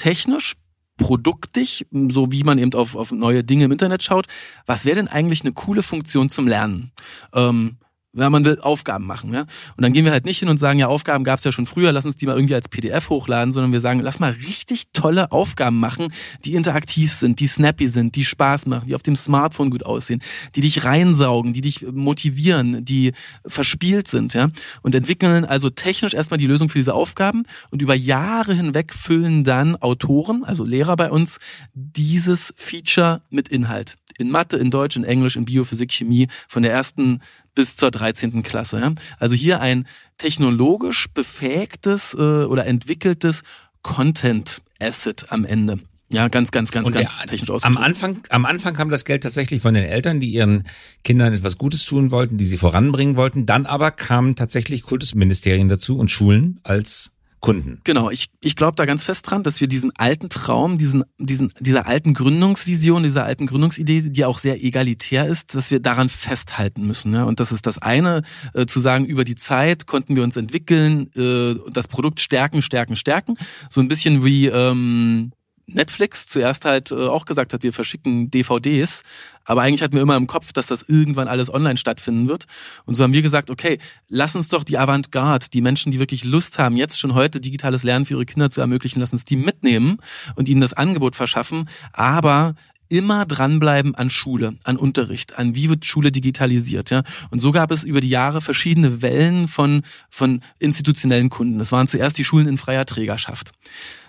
technisch, 0.00 0.56
produktig, 0.96 1.86
so 2.08 2.32
wie 2.32 2.42
man 2.42 2.58
eben 2.58 2.72
auf, 2.74 2.96
auf 2.96 3.12
neue 3.12 3.44
Dinge 3.44 3.66
im 3.66 3.72
Internet 3.72 4.02
schaut. 4.02 4.26
Was 4.66 4.84
wäre 4.84 4.96
denn 4.96 5.08
eigentlich 5.08 5.42
eine 5.42 5.52
coole 5.52 5.82
Funktion 5.82 6.30
zum 6.30 6.48
Lernen? 6.48 6.92
Ähm, 7.34 7.76
wenn 8.12 8.32
man 8.32 8.44
will, 8.44 8.58
Aufgaben 8.60 9.06
machen. 9.06 9.32
Ja? 9.32 9.42
Und 9.76 9.82
dann 9.82 9.92
gehen 9.92 10.04
wir 10.04 10.12
halt 10.12 10.24
nicht 10.24 10.40
hin 10.40 10.48
und 10.48 10.58
sagen, 10.58 10.78
ja, 10.78 10.88
Aufgaben 10.88 11.22
gab 11.22 11.38
es 11.38 11.44
ja 11.44 11.52
schon 11.52 11.66
früher, 11.66 11.92
lass 11.92 12.04
uns 12.04 12.16
die 12.16 12.26
mal 12.26 12.34
irgendwie 12.34 12.54
als 12.54 12.68
PDF 12.68 13.08
hochladen, 13.08 13.52
sondern 13.52 13.72
wir 13.72 13.80
sagen, 13.80 14.00
lass 14.00 14.18
mal 14.18 14.32
richtig 14.32 14.88
tolle 14.92 15.30
Aufgaben 15.30 15.78
machen, 15.78 16.12
die 16.44 16.54
interaktiv 16.54 17.12
sind, 17.12 17.38
die 17.40 17.46
snappy 17.46 17.86
sind, 17.86 18.16
die 18.16 18.24
Spaß 18.24 18.66
machen, 18.66 18.88
die 18.88 18.94
auf 18.94 19.02
dem 19.02 19.16
Smartphone 19.16 19.70
gut 19.70 19.86
aussehen, 19.86 20.20
die 20.56 20.60
dich 20.60 20.84
reinsaugen, 20.84 21.52
die 21.52 21.60
dich 21.60 21.86
motivieren, 21.92 22.84
die 22.84 23.12
verspielt 23.46 24.08
sind. 24.08 24.34
Ja? 24.34 24.50
Und 24.82 24.94
entwickeln 24.94 25.44
also 25.44 25.70
technisch 25.70 26.14
erstmal 26.14 26.38
die 26.38 26.46
Lösung 26.46 26.68
für 26.68 26.78
diese 26.78 26.94
Aufgaben 26.94 27.44
und 27.70 27.80
über 27.80 27.94
Jahre 27.94 28.54
hinweg 28.54 28.92
füllen 28.92 29.44
dann 29.44 29.76
Autoren, 29.76 30.42
also 30.44 30.64
Lehrer 30.64 30.96
bei 30.96 31.10
uns, 31.10 31.38
dieses 31.74 32.52
Feature 32.56 33.20
mit 33.30 33.48
Inhalt. 33.48 33.96
In 34.18 34.30
Mathe, 34.30 34.56
in 34.56 34.70
Deutsch, 34.70 34.96
in 34.96 35.04
Englisch, 35.04 35.36
in 35.36 35.44
Biophysik, 35.46 35.92
Chemie, 35.92 36.28
von 36.48 36.62
der 36.62 36.72
ersten 36.72 37.20
bis 37.54 37.76
zur 37.76 37.90
13. 37.90 38.42
Klasse. 38.42 38.94
Also 39.18 39.34
hier 39.34 39.60
ein 39.60 39.86
technologisch 40.18 41.08
befähigtes 41.12 42.14
äh, 42.14 42.44
oder 42.44 42.66
entwickeltes 42.66 43.42
Content 43.82 44.62
Asset 44.80 45.26
am 45.30 45.44
Ende. 45.44 45.78
Ja, 46.12 46.26
ganz, 46.26 46.50
ganz, 46.50 46.72
ganz, 46.72 46.88
und 46.88 46.94
ganz 46.94 47.16
der, 47.18 47.26
technisch 47.26 47.50
ausgedrückt. 47.50 47.76
Am 47.76 47.82
Anfang, 47.82 48.22
am 48.30 48.44
Anfang 48.44 48.74
kam 48.74 48.90
das 48.90 49.04
Geld 49.04 49.22
tatsächlich 49.22 49.62
von 49.62 49.74
den 49.74 49.84
Eltern, 49.84 50.18
die 50.18 50.30
ihren 50.30 50.64
Kindern 51.04 51.32
etwas 51.32 51.56
Gutes 51.56 51.84
tun 51.84 52.10
wollten, 52.10 52.36
die 52.36 52.46
sie 52.46 52.58
voranbringen 52.58 53.14
wollten. 53.14 53.46
Dann 53.46 53.64
aber 53.64 53.92
kamen 53.92 54.34
tatsächlich 54.34 54.82
Kultusministerien 54.82 55.68
dazu 55.68 55.96
und 55.96 56.10
Schulen 56.10 56.58
als 56.64 57.12
Kunden. 57.40 57.80
Genau, 57.84 58.10
ich, 58.10 58.30
ich 58.40 58.54
glaube 58.54 58.74
da 58.76 58.84
ganz 58.84 59.04
fest 59.04 59.30
dran, 59.30 59.42
dass 59.42 59.60
wir 59.60 59.68
diesen 59.68 59.92
alten 59.96 60.28
Traum, 60.28 60.76
diesen, 60.76 61.04
diesen, 61.18 61.52
dieser 61.58 61.86
alten 61.86 62.12
Gründungsvision, 62.12 63.02
dieser 63.02 63.24
alten 63.24 63.46
Gründungsidee, 63.46 64.10
die 64.10 64.24
auch 64.26 64.38
sehr 64.38 64.62
egalitär 64.62 65.26
ist, 65.26 65.54
dass 65.54 65.70
wir 65.70 65.80
daran 65.80 66.10
festhalten 66.10 66.86
müssen. 66.86 67.14
Ja? 67.14 67.24
Und 67.24 67.40
das 67.40 67.50
ist 67.50 67.66
das 67.66 67.78
eine, 67.78 68.22
äh, 68.52 68.66
zu 68.66 68.78
sagen, 68.80 69.06
über 69.06 69.24
die 69.24 69.36
Zeit 69.36 69.86
konnten 69.86 70.16
wir 70.16 70.22
uns 70.22 70.36
entwickeln, 70.36 71.10
äh, 71.16 71.54
das 71.72 71.88
Produkt 71.88 72.20
stärken, 72.20 72.60
stärken, 72.60 72.96
stärken. 72.96 73.36
So 73.70 73.80
ein 73.80 73.88
bisschen 73.88 74.22
wie 74.24 74.46
ähm, 74.46 75.32
Netflix 75.66 76.26
zuerst 76.26 76.64
halt 76.64 76.90
äh, 76.90 76.94
auch 76.94 77.24
gesagt 77.24 77.52
hat, 77.52 77.62
wir 77.62 77.72
verschicken 77.72 78.30
DVDs, 78.30 79.02
aber 79.44 79.62
eigentlich 79.62 79.82
hatten 79.82 79.94
wir 79.94 80.02
immer 80.02 80.16
im 80.16 80.26
Kopf, 80.26 80.52
dass 80.52 80.66
das 80.66 80.82
irgendwann 80.82 81.28
alles 81.28 81.52
online 81.52 81.76
stattfinden 81.76 82.28
wird. 82.28 82.46
Und 82.84 82.94
so 82.94 83.04
haben 83.04 83.12
wir 83.12 83.22
gesagt, 83.22 83.50
okay, 83.50 83.78
lass 84.08 84.36
uns 84.36 84.48
doch 84.48 84.64
die 84.64 84.78
Avantgarde, 84.78 85.46
die 85.52 85.60
Menschen, 85.60 85.92
die 85.92 85.98
wirklich 85.98 86.24
Lust 86.24 86.58
haben, 86.58 86.76
jetzt 86.76 86.98
schon 86.98 87.14
heute 87.14 87.40
digitales 87.40 87.82
Lernen 87.82 88.06
für 88.06 88.14
ihre 88.14 88.26
Kinder 88.26 88.50
zu 88.50 88.60
ermöglichen, 88.60 89.00
lass 89.00 89.12
uns 89.12 89.24
die 89.24 89.36
mitnehmen 89.36 89.98
und 90.34 90.48
ihnen 90.48 90.60
das 90.60 90.72
Angebot 90.72 91.16
verschaffen, 91.16 91.68
aber 91.92 92.54
immer 92.90 93.24
dranbleiben 93.24 93.94
an 93.94 94.10
Schule, 94.10 94.56
an 94.64 94.76
Unterricht, 94.76 95.38
an 95.38 95.54
wie 95.54 95.68
wird 95.68 95.86
Schule 95.86 96.10
digitalisiert, 96.10 96.90
ja. 96.90 97.02
Und 97.30 97.40
so 97.40 97.52
gab 97.52 97.70
es 97.70 97.84
über 97.84 98.00
die 98.00 98.08
Jahre 98.08 98.40
verschiedene 98.40 99.00
Wellen 99.00 99.48
von, 99.48 99.82
von 100.10 100.40
institutionellen 100.58 101.30
Kunden. 101.30 101.58
Das 101.60 101.72
waren 101.72 101.86
zuerst 101.86 102.18
die 102.18 102.24
Schulen 102.24 102.48
in 102.48 102.58
freier 102.58 102.84
Trägerschaft. 102.84 103.52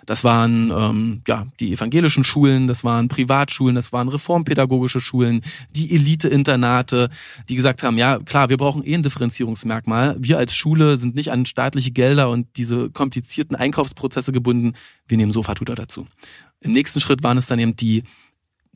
Das 0.06 0.24
waren 0.24 0.72
ähm, 0.76 1.22
ja 1.28 1.48
die 1.60 1.74
evangelischen 1.74 2.24
Schulen, 2.24 2.68
das 2.68 2.84
waren 2.84 3.08
Privatschulen, 3.08 3.76
das 3.76 3.94
waren 3.94 4.08
reformpädagogische 4.08 5.00
Schulen, 5.00 5.42
die 5.72 5.94
Elite-Internate, 5.94 7.10
die 7.50 7.56
gesagt 7.56 7.84
haben, 7.84 7.98
ja 7.98 8.20
klar, 8.20 8.50
wir 8.50 8.58
brauchen 8.58 8.86
eh 8.86 8.96
ein 8.96 9.04
Differenzierungsmerkmal. 9.04 10.18
Wir 10.20 10.38
als 10.38 10.56
Schule 10.56 10.98
sind 10.98 11.16
nicht 11.16 11.32
an 11.32 11.46
staatliche 11.46 11.92
Gelder 11.92 12.30
und 12.30 12.48
diese 12.58 12.90
komplizierten 12.90 13.56
Einkaufsprozesse 13.56 14.32
gebunden. 14.32 14.74
Wir 15.08 15.18
nehmen 15.18 15.32
Sofatutor 15.32 15.76
dazu. 15.76 16.08
Im 16.62 16.74
nächsten 16.74 17.00
Schritt 17.00 17.24
waren 17.24 17.38
es 17.38 17.48
dann 17.48 17.60
eben 17.60 17.76
die 17.76 18.04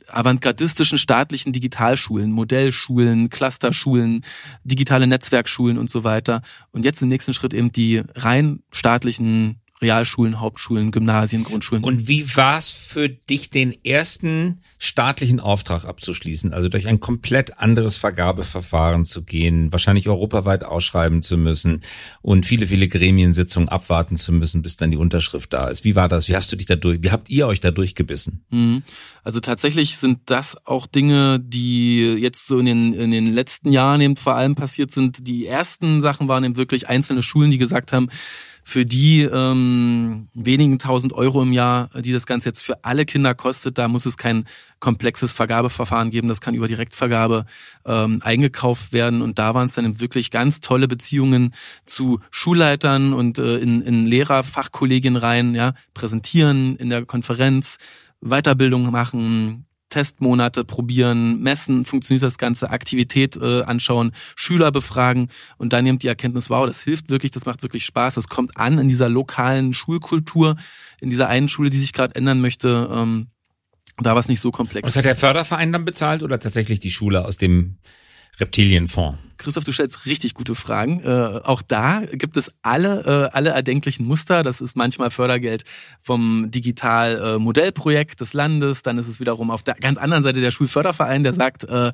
avantgardistischen 0.07 0.97
staatlichen 0.97 1.53
Digitalschulen, 1.53 2.31
Modellschulen, 2.31 3.29
Clusterschulen, 3.29 4.23
digitale 4.63 5.07
Netzwerkschulen 5.07 5.77
und 5.77 5.89
so 5.89 6.03
weiter. 6.03 6.41
Und 6.71 6.85
jetzt 6.85 7.01
im 7.01 7.09
nächsten 7.09 7.33
Schritt 7.33 7.53
eben 7.53 7.71
die 7.71 8.03
rein 8.15 8.61
staatlichen 8.71 9.61
Realschulen, 9.81 10.39
Hauptschulen, 10.39 10.91
Gymnasien, 10.91 11.43
Grundschulen. 11.43 11.83
Und 11.83 12.07
wie 12.07 12.35
war 12.37 12.57
es 12.57 12.69
für 12.69 13.09
dich, 13.09 13.49
den 13.49 13.75
ersten 13.83 14.61
staatlichen 14.77 15.41
Auftrag 15.41 15.83
abzuschließen, 15.83 16.53
also 16.53 16.69
durch 16.69 16.87
ein 16.87 17.01
komplett 17.01 17.59
anderes 17.59 17.97
Vergabeverfahren 17.97 19.03
zu 19.03 19.23
gehen, 19.23 19.73
wahrscheinlich 19.73 20.07
europaweit 20.07 20.63
ausschreiben 20.63 21.21
zu 21.21 21.35
müssen 21.35 21.81
und 22.21 22.45
viele, 22.45 22.67
viele 22.67 22.87
Gremiensitzungen 22.87 23.67
abwarten 23.67 24.15
zu 24.15 24.31
müssen, 24.31 24.61
bis 24.61 24.77
dann 24.77 24.91
die 24.91 24.97
Unterschrift 24.97 25.51
da 25.53 25.67
ist? 25.67 25.83
Wie 25.83 25.95
war 25.97 26.07
das? 26.07 26.29
Wie 26.29 26.35
hast 26.37 26.51
du 26.53 26.55
dich 26.55 26.67
dadurch, 26.67 27.03
wie 27.03 27.11
habt 27.11 27.29
ihr 27.29 27.45
euch 27.45 27.59
da 27.59 27.71
durchgebissen? 27.71 28.45
Mhm. 28.51 28.81
Also 29.25 29.41
tatsächlich 29.41 29.97
sind 29.97 30.19
das 30.27 30.55
auch 30.65 30.87
Dinge, 30.87 31.41
die 31.41 32.13
jetzt 32.13 32.47
so 32.47 32.59
in 32.59 32.65
den, 32.65 32.93
in 32.93 33.11
den 33.11 33.33
letzten 33.33 33.73
Jahren 33.73 33.99
eben 33.99 34.15
vor 34.15 34.35
allem 34.35 34.55
passiert 34.55 34.91
sind. 34.91 35.27
Die 35.27 35.47
ersten 35.47 35.99
Sachen 35.99 36.29
waren 36.29 36.45
eben 36.45 36.55
wirklich 36.55 36.87
einzelne 36.87 37.23
Schulen, 37.23 37.51
die 37.51 37.57
gesagt 37.57 37.91
haben, 37.91 38.07
für 38.67 38.83
die 38.83 39.21
ähm, 39.21 40.27
wenigen 40.33 40.79
tausend 40.79 41.13
Euro 41.13 41.43
im 41.43 41.53
Jahr, 41.53 41.87
die 42.01 42.11
das 42.11 42.25
Ganze 42.25 42.49
jetzt 42.49 42.63
für 42.63 42.83
alle 42.83 43.05
Kinder 43.05 43.35
kostet, 43.35 43.77
da 43.77 43.87
muss 43.87 44.07
es 44.07 44.17
kein 44.17 44.45
komplexes 44.79 45.33
Vergabeverfahren 45.33 46.09
geben. 46.09 46.27
Das 46.27 46.41
kann 46.41 46.55
über 46.55 46.67
Direktvergabe 46.67 47.45
ähm, 47.85 48.21
eingekauft 48.23 48.91
werden. 48.91 49.21
Und 49.21 49.37
da 49.37 49.53
waren 49.53 49.67
es 49.67 49.75
dann 49.75 49.99
wirklich 49.99 50.31
ganz 50.31 50.61
tolle 50.61 50.87
Beziehungen 50.87 51.53
zu 51.85 52.19
Schulleitern 52.31 53.13
und 53.13 53.37
äh, 53.37 53.57
in, 53.57 53.83
in 53.83 54.07
Lehrerfachkollegien 54.07 55.15
rein, 55.15 55.53
ja, 55.53 55.75
präsentieren 55.93 56.75
in 56.75 56.89
der 56.89 57.05
Konferenz, 57.05 57.77
Weiterbildung 58.19 58.89
machen, 58.89 59.67
Testmonate 59.95 60.65
probieren, 60.65 61.39
messen, 61.39 61.85
funktioniert 61.85 62.21
das 62.21 62.37
Ganze, 62.37 62.69
Aktivität 62.69 63.37
äh, 63.37 63.61
anschauen, 63.61 64.11
Schüler 64.35 64.73
befragen 64.73 65.29
und 65.57 65.71
dann 65.71 65.85
nimmt 65.85 66.03
die 66.03 66.09
Erkenntnis, 66.09 66.49
wow, 66.49 66.67
das 66.67 66.81
hilft 66.81 67.09
wirklich, 67.09 67.31
das 67.31 67.45
macht 67.45 67.63
wirklich 67.63 67.85
Spaß, 67.85 68.15
das 68.15 68.27
kommt 68.27 68.57
an 68.57 68.77
in 68.77 68.89
dieser 68.89 69.07
lokalen 69.07 69.71
Schulkultur, 69.71 70.57
in 70.99 71.09
dieser 71.09 71.29
einen 71.29 71.47
Schule, 71.47 71.69
die 71.69 71.77
sich 71.77 71.93
gerade 71.93 72.13
ändern 72.13 72.41
möchte. 72.41 72.89
Ähm, 72.91 73.27
da 73.97 74.11
war 74.11 74.19
es 74.19 74.27
nicht 74.27 74.41
so 74.41 74.51
komplex. 74.51 74.83
Und 74.83 74.89
das 74.89 74.97
hat 74.97 75.05
der 75.05 75.15
Förderverein 75.15 75.71
dann 75.71 75.85
bezahlt 75.85 76.23
oder 76.23 76.41
tatsächlich 76.41 76.81
die 76.81 76.91
Schule 76.91 77.23
aus 77.23 77.37
dem 77.37 77.77
Reptilienfonds? 78.39 79.19
Christoph, 79.37 79.65
du 79.65 79.71
stellst 79.71 80.05
richtig 80.05 80.33
gute 80.33 80.55
Fragen. 80.55 81.01
Äh, 81.01 81.41
auch 81.43 81.61
da 81.61 82.01
gibt 82.11 82.37
es 82.37 82.51
alle, 82.61 83.29
äh, 83.31 83.35
alle 83.35 83.49
erdenklichen 83.49 84.05
Muster. 84.05 84.43
Das 84.43 84.61
ist 84.61 84.77
manchmal 84.77 85.11
Fördergeld 85.11 85.65
vom 86.01 86.49
Digital-Modellprojekt 86.51 88.13
äh, 88.13 88.15
des 88.15 88.33
Landes. 88.33 88.81
Dann 88.81 88.97
ist 88.97 89.07
es 89.07 89.19
wiederum 89.19 89.51
auf 89.51 89.61
der 89.61 89.75
ganz 89.75 89.97
anderen 89.97 90.23
Seite 90.23 90.41
der 90.41 90.51
Schulförderverein, 90.51 91.23
der 91.23 91.33
sagt, 91.33 91.65
äh, 91.65 91.91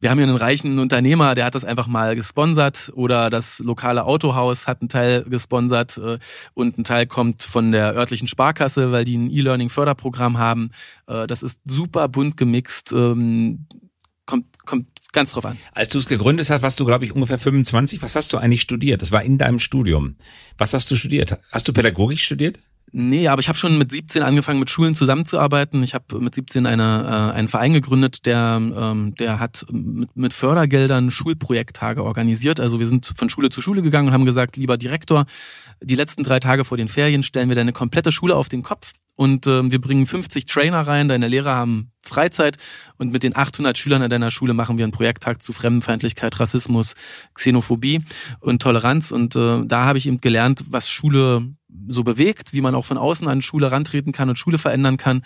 wir 0.00 0.10
haben 0.10 0.18
hier 0.18 0.28
einen 0.28 0.36
reichen 0.36 0.78
Unternehmer, 0.78 1.34
der 1.34 1.44
hat 1.44 1.56
das 1.56 1.64
einfach 1.64 1.88
mal 1.88 2.14
gesponsert 2.14 2.92
oder 2.94 3.30
das 3.30 3.58
lokale 3.58 4.04
Autohaus 4.04 4.68
hat 4.68 4.80
einen 4.80 4.88
Teil 4.88 5.24
gesponsert 5.24 5.98
äh, 5.98 6.18
und 6.54 6.78
ein 6.78 6.84
Teil 6.84 7.06
kommt 7.06 7.42
von 7.42 7.72
der 7.72 7.96
örtlichen 7.96 8.28
Sparkasse, 8.28 8.92
weil 8.92 9.04
die 9.04 9.16
ein 9.16 9.28
E-Learning-Förderprogramm 9.28 10.38
haben. 10.38 10.70
Äh, 11.08 11.26
das 11.26 11.42
ist 11.42 11.60
super 11.64 12.06
bunt 12.06 12.36
gemixt. 12.36 12.92
Ähm, 12.92 13.66
kommt, 14.24 14.46
kommt 14.64 14.86
ganz 15.12 15.32
drauf 15.32 15.46
an. 15.46 15.56
Als 15.72 15.90
du 15.90 15.98
es 15.98 16.06
gegründet 16.06 16.48
hast, 16.50 16.62
warst 16.62 16.78
du, 16.80 16.84
glaube 16.84 17.04
ich, 17.04 17.14
ungefähr 17.14 17.38
25. 17.38 18.02
Was 18.02 18.16
hast 18.16 18.32
du 18.32 18.38
eigentlich 18.38 18.62
studiert? 18.62 19.02
Das 19.02 19.12
war 19.12 19.22
in 19.22 19.38
deinem 19.38 19.58
Studium. 19.58 20.16
Was 20.56 20.74
hast 20.74 20.90
du 20.90 20.96
studiert? 20.96 21.38
Hast 21.50 21.68
du 21.68 21.72
Pädagogik 21.72 22.18
studiert? 22.18 22.58
Nee, 22.90 23.28
aber 23.28 23.40
ich 23.40 23.48
habe 23.48 23.58
schon 23.58 23.76
mit 23.76 23.92
17 23.92 24.22
angefangen, 24.22 24.60
mit 24.60 24.70
Schulen 24.70 24.94
zusammenzuarbeiten. 24.94 25.82
Ich 25.82 25.94
habe 25.94 26.20
mit 26.20 26.34
17 26.34 26.64
eine, 26.64 27.32
äh, 27.32 27.36
einen 27.36 27.48
Verein 27.48 27.74
gegründet, 27.74 28.24
der, 28.24 28.58
ähm, 28.60 29.14
der 29.18 29.38
hat 29.38 29.66
mit, 29.70 30.16
mit 30.16 30.32
Fördergeldern 30.32 31.10
Schulprojekttage 31.10 32.02
organisiert. 32.02 32.60
Also 32.60 32.80
wir 32.80 32.86
sind 32.86 33.12
von 33.14 33.28
Schule 33.28 33.50
zu 33.50 33.60
Schule 33.60 33.82
gegangen 33.82 34.08
und 34.08 34.14
haben 34.14 34.24
gesagt, 34.24 34.56
lieber 34.56 34.78
Direktor, 34.78 35.26
die 35.82 35.96
letzten 35.96 36.22
drei 36.22 36.40
Tage 36.40 36.64
vor 36.64 36.78
den 36.78 36.88
Ferien 36.88 37.22
stellen 37.22 37.50
wir 37.50 37.56
deine 37.56 37.72
komplette 37.72 38.10
Schule 38.10 38.34
auf 38.34 38.48
den 38.48 38.62
Kopf 38.62 38.94
und 39.18 39.48
äh, 39.48 39.68
wir 39.68 39.80
bringen 39.80 40.06
50 40.06 40.46
Trainer 40.46 40.86
rein, 40.86 41.08
deine 41.08 41.26
Lehrer 41.26 41.52
haben 41.52 41.90
Freizeit 42.02 42.56
und 42.98 43.12
mit 43.12 43.24
den 43.24 43.34
800 43.34 43.76
Schülern 43.76 44.00
an 44.00 44.10
deiner 44.10 44.30
Schule 44.30 44.54
machen 44.54 44.78
wir 44.78 44.84
einen 44.84 44.92
Projekttag 44.92 45.42
zu 45.42 45.52
Fremdenfeindlichkeit, 45.52 46.38
Rassismus, 46.38 46.94
Xenophobie 47.34 48.04
und 48.38 48.62
Toleranz. 48.62 49.10
Und 49.10 49.34
äh, 49.34 49.64
da 49.64 49.86
habe 49.86 49.98
ich 49.98 50.06
eben 50.06 50.20
gelernt, 50.20 50.66
was 50.70 50.88
Schule 50.88 51.44
so 51.88 52.04
bewegt, 52.04 52.52
wie 52.52 52.60
man 52.60 52.76
auch 52.76 52.84
von 52.84 52.96
außen 52.96 53.26
an 53.26 53.42
Schule 53.42 53.72
rantreten 53.72 54.12
kann 54.12 54.28
und 54.28 54.36
Schule 54.36 54.56
verändern 54.56 54.98
kann. 54.98 55.22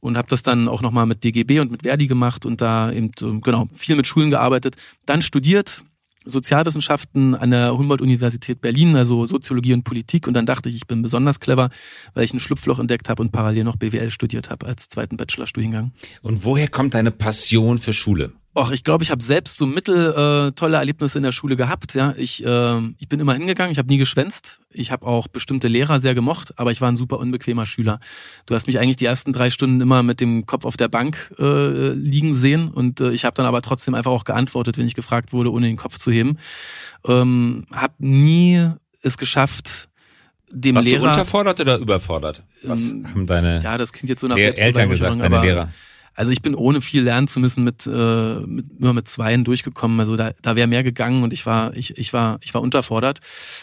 Und 0.00 0.16
habe 0.16 0.26
das 0.26 0.42
dann 0.42 0.66
auch 0.66 0.82
nochmal 0.82 1.06
mit 1.06 1.22
DGB 1.22 1.60
und 1.60 1.70
mit 1.70 1.82
Verdi 1.82 2.08
gemacht 2.08 2.46
und 2.46 2.60
da 2.60 2.90
eben 2.90 3.12
äh, 3.20 3.40
genau 3.40 3.68
viel 3.76 3.94
mit 3.94 4.08
Schulen 4.08 4.30
gearbeitet, 4.30 4.74
dann 5.06 5.22
studiert, 5.22 5.84
Sozialwissenschaften 6.26 7.34
an 7.34 7.50
der 7.50 7.76
Humboldt-Universität 7.76 8.60
Berlin, 8.60 8.96
also 8.96 9.26
Soziologie 9.26 9.72
und 9.72 9.84
Politik. 9.84 10.26
Und 10.26 10.34
dann 10.34 10.46
dachte 10.46 10.68
ich, 10.68 10.76
ich 10.76 10.86
bin 10.86 11.02
besonders 11.02 11.40
clever, 11.40 11.70
weil 12.14 12.24
ich 12.24 12.34
ein 12.34 12.40
Schlupfloch 12.40 12.78
entdeckt 12.78 13.08
habe 13.08 13.22
und 13.22 13.32
parallel 13.32 13.64
noch 13.64 13.76
BWL 13.76 14.10
studiert 14.10 14.50
habe 14.50 14.66
als 14.66 14.88
zweiten 14.88 15.16
Bachelorstudiengang. 15.16 15.92
Und 16.22 16.44
woher 16.44 16.68
kommt 16.68 16.94
deine 16.94 17.10
Passion 17.10 17.78
für 17.78 17.92
Schule? 17.92 18.32
Och, 18.56 18.70
ich 18.70 18.84
glaube, 18.84 19.04
ich 19.04 19.10
habe 19.10 19.22
selbst 19.22 19.58
so 19.58 19.66
mittel 19.66 20.14
äh, 20.48 20.52
tolle 20.52 20.78
Erlebnisse 20.78 21.18
in 21.18 21.24
der 21.24 21.32
Schule 21.32 21.56
gehabt. 21.56 21.92
Ja, 21.92 22.14
ich 22.16 22.42
äh, 22.42 22.78
ich 22.98 23.06
bin 23.06 23.20
immer 23.20 23.34
hingegangen, 23.34 23.70
ich 23.70 23.76
habe 23.76 23.88
nie 23.88 23.98
geschwänzt. 23.98 24.60
Ich 24.70 24.90
habe 24.90 25.06
auch 25.06 25.28
bestimmte 25.28 25.68
Lehrer 25.68 26.00
sehr 26.00 26.14
gemocht, 26.14 26.58
aber 26.58 26.70
ich 26.70 26.80
war 26.80 26.88
ein 26.88 26.96
super 26.96 27.18
unbequemer 27.18 27.66
Schüler. 27.66 28.00
Du 28.46 28.54
hast 28.54 28.66
mich 28.66 28.78
eigentlich 28.78 28.96
die 28.96 29.04
ersten 29.04 29.34
drei 29.34 29.50
Stunden 29.50 29.82
immer 29.82 30.02
mit 30.02 30.22
dem 30.22 30.46
Kopf 30.46 30.64
auf 30.64 30.78
der 30.78 30.88
Bank 30.88 31.34
äh, 31.38 31.90
liegen 31.90 32.34
sehen 32.34 32.70
und 32.70 33.02
äh, 33.02 33.10
ich 33.10 33.26
habe 33.26 33.34
dann 33.34 33.44
aber 33.44 33.60
trotzdem 33.60 33.94
einfach 33.94 34.10
auch 34.10 34.24
geantwortet, 34.24 34.78
wenn 34.78 34.86
ich 34.86 34.94
gefragt 34.94 35.34
wurde, 35.34 35.52
ohne 35.52 35.66
den 35.66 35.76
Kopf 35.76 35.98
zu 35.98 36.10
heben. 36.10 36.38
Ähm, 37.06 37.66
hab 37.70 37.92
nie 37.98 38.70
es 39.02 39.18
geschafft, 39.18 39.90
dem 40.50 40.76
Warst 40.76 40.88
Lehrer. 40.88 41.02
du 41.02 41.08
unterfordert 41.10 41.60
oder 41.60 41.76
überfordert? 41.76 42.42
Was 42.62 42.90
ähm, 42.90 43.06
haben 43.06 43.26
deine 43.26 43.60
ja, 43.60 43.76
das 43.76 43.92
klingt 43.92 44.08
jetzt 44.08 44.22
so 44.22 44.28
nach 44.28 44.38
Eltern 44.38 44.88
gesagt, 44.88 45.20
deine 45.20 45.42
Lehrer? 45.42 45.68
Also 46.16 46.32
ich 46.32 46.40
bin 46.40 46.54
ohne 46.54 46.80
viel 46.80 47.02
lernen 47.02 47.28
zu 47.28 47.40
müssen 47.40 47.62
mit, 47.62 47.86
äh, 47.86 48.40
mit 48.40 48.80
nur 48.80 48.94
mit 48.94 49.06
Zweien 49.06 49.44
durchgekommen. 49.44 50.00
Also 50.00 50.16
da, 50.16 50.32
da 50.40 50.56
wäre 50.56 50.66
mehr 50.66 50.82
gegangen 50.82 51.22
und 51.22 51.32
ich 51.32 51.44
war, 51.44 51.76
ich, 51.76 51.96
ich 51.98 52.12
war, 52.12 52.38
ich 52.40 52.54
war 52.54 52.62
unterfordert. 52.62 53.20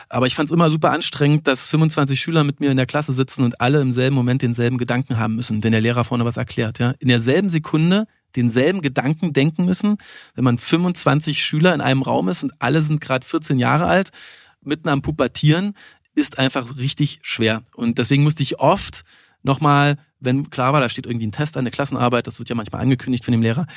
Aber 0.07 0.27
ich 0.27 0.35
fand 0.35 0.49
es 0.49 0.53
immer 0.53 0.69
super 0.69 0.91
anstrengend, 0.91 1.47
dass 1.47 1.65
25 1.65 2.21
Schüler 2.21 2.43
mit 2.43 2.59
mir 2.59 2.69
in 2.69 2.77
der 2.77 2.85
Klasse 2.85 3.11
sitzen 3.11 3.43
und 3.43 3.59
alle 3.59 3.81
im 3.81 3.91
selben 3.91 4.15
Moment 4.15 4.43
denselben 4.43 4.77
Gedanken 4.77 5.17
haben 5.17 5.35
müssen, 5.35 5.63
wenn 5.63 5.71
der 5.71 5.81
Lehrer 5.81 6.03
vorne 6.03 6.25
was 6.25 6.37
erklärt. 6.37 6.77
Ja, 6.77 6.93
in 6.99 7.07
derselben 7.07 7.49
Sekunde 7.49 8.05
denselben 8.35 8.81
Gedanken 8.81 9.33
denken 9.33 9.65
müssen, 9.65 9.97
wenn 10.35 10.43
man 10.43 10.57
25 10.57 11.43
Schüler 11.43 11.73
in 11.73 11.81
einem 11.81 12.03
Raum 12.03 12.29
ist 12.29 12.43
und 12.43 12.53
alle 12.59 12.81
sind 12.81 13.01
gerade 13.01 13.25
14 13.25 13.59
Jahre 13.59 13.85
alt, 13.85 14.11
mitten 14.61 14.89
am 14.89 15.01
Pubertieren, 15.01 15.75
ist 16.15 16.39
einfach 16.39 16.77
richtig 16.77 17.19
schwer. 17.23 17.63
Und 17.75 17.97
deswegen 17.97 18.23
musste 18.23 18.43
ich 18.43 18.59
oft 18.59 19.03
nochmal 19.41 19.97
wenn 20.23 20.49
klar 20.49 20.73
war, 20.73 20.81
da 20.81 20.89
steht 20.89 21.05
irgendwie 21.05 21.27
ein 21.27 21.31
Test 21.31 21.57
an, 21.57 21.61
eine 21.61 21.71
Klassenarbeit, 21.71 22.27
das 22.27 22.39
wird 22.39 22.49
ja 22.49 22.55
manchmal 22.55 22.81
angekündigt 22.81 23.25
von 23.25 23.31
dem 23.31 23.41
Lehrer, 23.41 23.67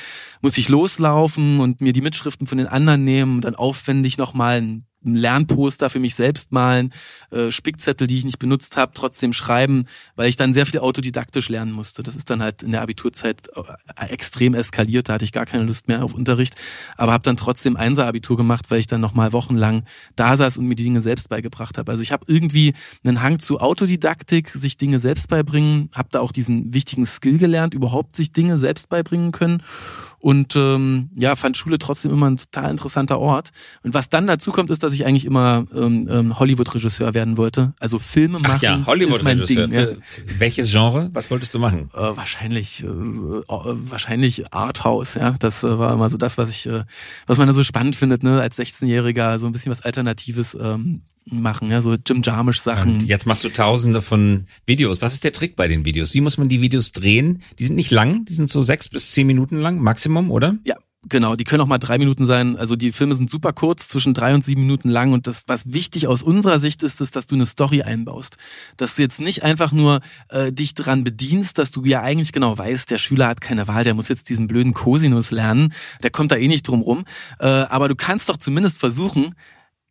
muss 0.41 0.57
ich 0.57 0.69
loslaufen 0.69 1.59
und 1.59 1.81
mir 1.81 1.93
die 1.93 2.01
Mitschriften 2.01 2.47
von 2.47 2.57
den 2.57 2.67
anderen 2.67 3.03
nehmen 3.03 3.35
und 3.35 3.45
dann 3.45 3.55
aufwendig 3.55 4.17
nochmal 4.17 4.61
ein 4.61 4.87
Lernposter 5.03 5.89
für 5.89 5.99
mich 5.99 6.15
selbst 6.15 6.51
malen, 6.51 6.91
äh, 7.31 7.51
Spickzettel, 7.51 8.07
die 8.07 8.17
ich 8.17 8.25
nicht 8.25 8.39
benutzt 8.39 8.77
habe, 8.77 8.91
trotzdem 8.93 9.33
schreiben, 9.33 9.85
weil 10.15 10.27
ich 10.27 10.35
dann 10.35 10.53
sehr 10.53 10.65
viel 10.65 10.79
autodidaktisch 10.79 11.49
lernen 11.49 11.71
musste. 11.71 12.03
Das 12.03 12.15
ist 12.15 12.29
dann 12.29 12.41
halt 12.41 12.63
in 12.63 12.71
der 12.71 12.81
Abiturzeit 12.81 13.49
äh, 13.55 14.07
extrem 14.09 14.53
eskaliert, 14.53 15.09
da 15.09 15.13
hatte 15.13 15.25
ich 15.25 15.31
gar 15.31 15.45
keine 15.45 15.63
Lust 15.63 15.87
mehr 15.87 16.03
auf 16.03 16.13
Unterricht, 16.13 16.55
aber 16.97 17.13
habe 17.13 17.23
dann 17.23 17.37
trotzdem 17.37 17.77
Einser-Abitur 17.77 18.37
gemacht, 18.37 18.65
weil 18.69 18.79
ich 18.79 18.87
dann 18.87 19.01
nochmal 19.01 19.33
wochenlang 19.33 19.83
da 20.15 20.35
saß 20.35 20.57
und 20.57 20.65
mir 20.65 20.75
die 20.75 20.83
Dinge 20.83 21.01
selbst 21.01 21.29
beigebracht 21.29 21.77
habe. 21.77 21.91
Also 21.91 22.01
ich 22.01 22.11
habe 22.11 22.25
irgendwie 22.27 22.73
einen 23.03 23.21
Hang 23.21 23.39
zu 23.39 23.59
Autodidaktik, 23.59 24.49
sich 24.49 24.77
Dinge 24.77 24.99
selbst 24.99 25.29
beibringen, 25.29 25.89
habe 25.93 26.09
da 26.11 26.19
auch 26.19 26.31
diesen 26.37 26.73
wichtigen 26.73 27.05
Skill 27.05 27.37
gelernt, 27.37 27.73
überhaupt 27.73 28.15
sich 28.15 28.31
Dinge 28.31 28.57
selbst 28.57 28.89
beibringen 28.89 29.31
können 29.31 29.63
und 30.19 30.55
ähm, 30.55 31.09
ja, 31.15 31.35
fand 31.35 31.57
Schule 31.57 31.77
trotzdem 31.77 32.11
immer 32.11 32.29
ein 32.29 32.37
total 32.37 32.71
interessanter 32.71 33.19
Ort. 33.19 33.51
Und 33.83 33.93
was 33.93 34.09
dann 34.09 34.25
dazu 34.25 34.51
kommt, 34.51 34.71
ist, 34.71 34.81
dass 34.83 34.93
ich 34.93 35.05
eigentlich 35.05 35.25
immer 35.25 35.65
ähm, 35.75 36.07
ähm, 36.11 36.39
Hollywood-Regisseur 36.39 37.13
werden 37.13 37.37
wollte. 37.37 37.73
Also 37.79 37.99
Filme 37.99 38.39
machen. 38.39 38.55
Ach 38.57 38.61
ja, 38.61 38.85
Hollywood-Regisseur. 38.85 39.69
Ja. 39.69 39.87
Welches 40.37 40.71
Genre? 40.71 41.09
Was 41.13 41.29
wolltest 41.29 41.53
du 41.53 41.59
machen? 41.59 41.89
Äh, 41.93 42.17
wahrscheinlich, 42.17 42.83
äh, 42.83 42.87
äh, 42.87 43.41
wahrscheinlich 43.47 44.53
Arthouse. 44.53 45.15
Ja, 45.15 45.35
das 45.39 45.63
äh, 45.63 45.77
war 45.77 45.93
immer 45.93 46.09
so 46.09 46.17
das, 46.17 46.37
was 46.37 46.49
ich, 46.49 46.65
äh, 46.65 46.83
was 47.27 47.37
man 47.37 47.47
da 47.47 47.53
so 47.53 47.63
spannend 47.63 47.95
findet, 47.95 48.23
ne, 48.23 48.41
als 48.41 48.57
16-Jähriger, 48.57 49.37
so 49.37 49.45
ein 49.45 49.51
bisschen 49.51 49.71
was 49.71 49.81
Alternatives. 49.83 50.57
Ähm, 50.59 51.03
machen, 51.31 51.71
ja, 51.71 51.81
so 51.81 51.95
Jim 51.95 52.21
Jarmusch 52.23 52.59
Sachen. 52.59 52.93
Und 52.95 53.03
jetzt 53.03 53.25
machst 53.25 53.43
du 53.43 53.49
tausende 53.49 54.01
von 54.01 54.45
Videos. 54.65 55.01
Was 55.01 55.13
ist 55.13 55.23
der 55.23 55.33
Trick 55.33 55.55
bei 55.55 55.67
den 55.67 55.85
Videos? 55.85 56.13
Wie 56.13 56.21
muss 56.21 56.37
man 56.37 56.49
die 56.49 56.61
Videos 56.61 56.91
drehen? 56.91 57.41
Die 57.59 57.65
sind 57.65 57.75
nicht 57.75 57.91
lang, 57.91 58.25
die 58.25 58.33
sind 58.33 58.49
so 58.49 58.61
sechs 58.61 58.89
bis 58.89 59.11
zehn 59.11 59.27
Minuten 59.27 59.57
lang, 59.57 59.79
Maximum, 59.79 60.31
oder? 60.31 60.57
Ja, 60.63 60.75
Genau, 61.09 61.35
die 61.37 61.45
können 61.45 61.61
auch 61.61 61.67
mal 61.67 61.77
drei 61.77 61.97
Minuten 61.99 62.25
sein. 62.25 62.57
Also 62.57 62.75
die 62.75 62.91
Filme 62.91 63.15
sind 63.15 63.29
super 63.29 63.53
kurz, 63.53 63.87
zwischen 63.87 64.13
drei 64.13 64.33
und 64.33 64.43
sieben 64.43 64.61
Minuten 64.61 64.89
lang. 64.89 65.13
Und 65.13 65.25
das, 65.25 65.43
was 65.47 65.71
wichtig 65.71 66.07
aus 66.07 66.21
unserer 66.21 66.59
Sicht 66.59 66.83
ist, 66.83 66.99
ist, 66.99 67.15
dass 67.15 67.27
du 67.27 67.35
eine 67.35 67.45
Story 67.45 67.81
einbaust. 67.81 68.37
Dass 68.75 68.95
du 68.95 69.03
jetzt 69.03 69.21
nicht 69.21 69.43
einfach 69.43 69.71
nur 69.71 70.01
äh, 70.29 70.51
dich 70.51 70.73
dran 70.73 71.03
bedienst, 71.05 71.59
dass 71.59 71.71
du 71.71 71.85
ja 71.85 72.01
eigentlich 72.01 72.33
genau 72.33 72.57
weißt, 72.57 72.91
der 72.91 72.97
Schüler 72.97 73.27
hat 73.27 73.39
keine 73.41 73.67
Wahl, 73.67 73.85
der 73.85 73.93
muss 73.93 74.09
jetzt 74.09 74.29
diesen 74.29 74.47
blöden 74.47 74.73
Cosinus 74.73 75.31
lernen, 75.31 75.73
der 76.03 76.09
kommt 76.09 76.31
da 76.31 76.35
eh 76.35 76.47
nicht 76.47 76.67
drum 76.67 76.81
rum. 76.81 77.05
Äh, 77.39 77.45
aber 77.47 77.87
du 77.87 77.95
kannst 77.95 78.27
doch 78.27 78.37
zumindest 78.37 78.79
versuchen, 78.79 79.33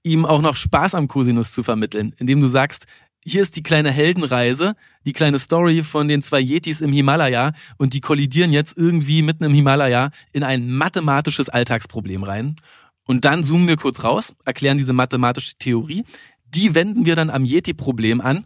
ihm 0.07 0.25
auch 0.25 0.41
noch 0.41 0.57
Spaß 0.57 0.95
am 0.95 1.09
Cosinus 1.09 1.53
zu 1.53 1.63
vermitteln, 1.63 2.15
indem 2.19 2.41
du 2.41 2.47
sagst, 2.47 2.87
hier 3.21 3.43
ist 3.43 3.57
die 3.57 3.63
kleine 3.63 3.91
Heldenreise, 3.91 4.77
die 5.05 5.13
kleine 5.13 5.41
Story 5.41 5.83
von 5.83 6.07
den 6.07 6.23
zwei 6.23 6.41
Yetis 6.41 6.81
im 6.81 6.93
Himalaya 6.93 7.53
und 7.77 7.93
die 7.93 8.01
kollidieren 8.01 8.53
jetzt 8.53 8.79
irgendwie 8.79 9.23
mitten 9.23 9.43
im 9.43 9.53
Himalaya 9.53 10.11
in 10.33 10.45
ein 10.45 10.71
mathematisches 10.71 11.49
Alltagsproblem 11.49 12.23
rein. 12.23 12.57
Und 13.05 13.25
dann 13.25 13.43
zoomen 13.43 13.67
wir 13.67 13.77
kurz 13.77 14.05
raus, 14.05 14.33
erklären 14.45 14.79
diese 14.79 14.93
mathematische 14.93 15.57
Theorie. 15.59 16.05
Die 16.45 16.77
wenden 16.77 17.05
wir 17.05 17.17
dann 17.17 17.31
am 17.31 17.45
Yeti-Problem 17.45 18.21
an, 18.21 18.45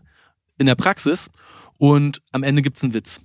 in 0.58 0.66
der 0.66 0.74
Praxis, 0.74 1.30
und 1.76 2.20
am 2.32 2.42
Ende 2.42 2.60
gibt's 2.60 2.84
einen 2.84 2.92
Witz. 2.92 3.20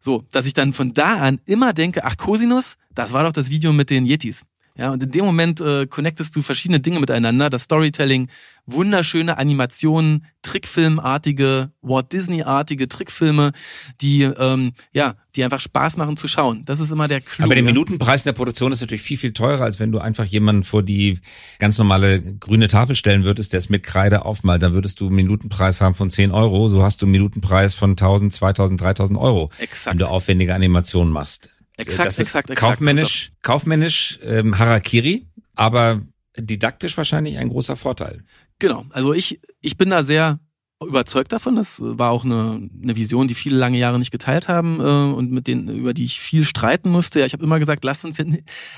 So, 0.00 0.24
dass 0.32 0.46
ich 0.46 0.54
dann 0.54 0.72
von 0.72 0.92
da 0.92 1.16
an 1.16 1.40
immer 1.46 1.72
denke, 1.72 2.04
ach, 2.04 2.16
Cosinus, 2.16 2.76
das 2.94 3.12
war 3.12 3.24
doch 3.24 3.32
das 3.32 3.50
Video 3.50 3.72
mit 3.72 3.90
den 3.90 4.06
Yetis. 4.06 4.44
Ja, 4.76 4.90
und 4.90 5.02
in 5.02 5.10
dem 5.10 5.24
Moment 5.24 5.60
äh, 5.60 5.86
connectest 5.86 6.36
du 6.36 6.42
verschiedene 6.42 6.80
Dinge 6.80 7.00
miteinander. 7.00 7.48
Das 7.48 7.62
Storytelling, 7.62 8.28
wunderschöne 8.66 9.38
Animationen, 9.38 10.26
Trickfilmartige, 10.42 11.70
Walt 11.80 12.12
Disney-artige 12.12 12.86
Trickfilme, 12.86 13.52
die 14.00 14.22
ähm, 14.22 14.72
ja, 14.92 15.14
die 15.34 15.44
einfach 15.44 15.60
Spaß 15.60 15.96
machen 15.96 16.16
zu 16.16 16.28
schauen. 16.28 16.64
Das 16.64 16.80
ist 16.80 16.90
immer 16.90 17.08
der 17.08 17.20
Clou. 17.20 17.44
Aber 17.44 17.54
der 17.54 17.64
Minutenpreis 17.64 18.24
in 18.24 18.28
der 18.30 18.34
Produktion 18.34 18.72
ist 18.72 18.80
natürlich 18.80 19.02
viel, 19.02 19.18
viel 19.18 19.32
teurer, 19.32 19.64
als 19.64 19.80
wenn 19.80 19.92
du 19.92 19.98
einfach 19.98 20.24
jemanden 20.24 20.62
vor 20.62 20.82
die 20.82 21.20
ganz 21.58 21.78
normale 21.78 22.20
grüne 22.36 22.68
Tafel 22.68 22.96
stellen 22.96 23.24
würdest, 23.24 23.52
der 23.52 23.58
es 23.58 23.68
mit 23.68 23.82
Kreide 23.82 24.24
aufmalt. 24.24 24.62
Dann 24.62 24.74
würdest 24.74 25.00
du 25.00 25.06
einen 25.06 25.16
Minutenpreis 25.16 25.80
haben 25.80 25.94
von 25.94 26.10
10 26.10 26.32
Euro. 26.32 26.68
So 26.68 26.82
hast 26.82 27.02
du 27.02 27.06
einen 27.06 27.12
Minutenpreis 27.12 27.74
von 27.74 27.90
1000, 27.90 28.32
2000, 28.32 28.80
3000 28.80 29.18
Euro, 29.18 29.50
Exakt. 29.58 29.94
wenn 29.94 29.98
du 29.98 30.06
aufwendige 30.06 30.54
Animationen 30.54 31.12
machst. 31.12 31.50
Exakt, 31.76 32.08
das 32.08 32.18
exakt, 32.18 32.50
exakt. 32.50 32.60
Kaufmännisch, 32.60 33.32
kaufmännisch 33.42 34.18
ähm, 34.22 34.58
Harakiri, 34.58 35.26
aber 35.54 36.02
didaktisch 36.38 36.96
wahrscheinlich 36.96 37.38
ein 37.38 37.48
großer 37.48 37.76
Vorteil. 37.76 38.22
Genau. 38.58 38.86
Also 38.90 39.12
ich, 39.12 39.40
ich 39.60 39.76
bin 39.76 39.90
da 39.90 40.02
sehr 40.02 40.38
überzeugt 40.84 41.32
davon. 41.32 41.56
Das 41.56 41.80
war 41.80 42.10
auch 42.10 42.24
eine, 42.24 42.68
eine 42.82 42.96
Vision, 42.96 43.28
die 43.28 43.34
viele 43.34 43.56
lange 43.56 43.78
Jahre 43.78 43.98
nicht 43.98 44.10
geteilt 44.10 44.48
haben 44.48 44.80
äh, 44.80 45.14
und 45.14 45.30
mit 45.30 45.46
denen, 45.46 45.68
über 45.68 45.94
die 45.94 46.04
ich 46.04 46.20
viel 46.20 46.44
streiten 46.44 46.90
musste. 46.90 47.20
Ja, 47.20 47.26
ich 47.26 47.32
habe 47.32 47.44
immer 47.44 47.58
gesagt, 47.58 47.84
lasst 47.84 48.04
uns, 48.04 48.22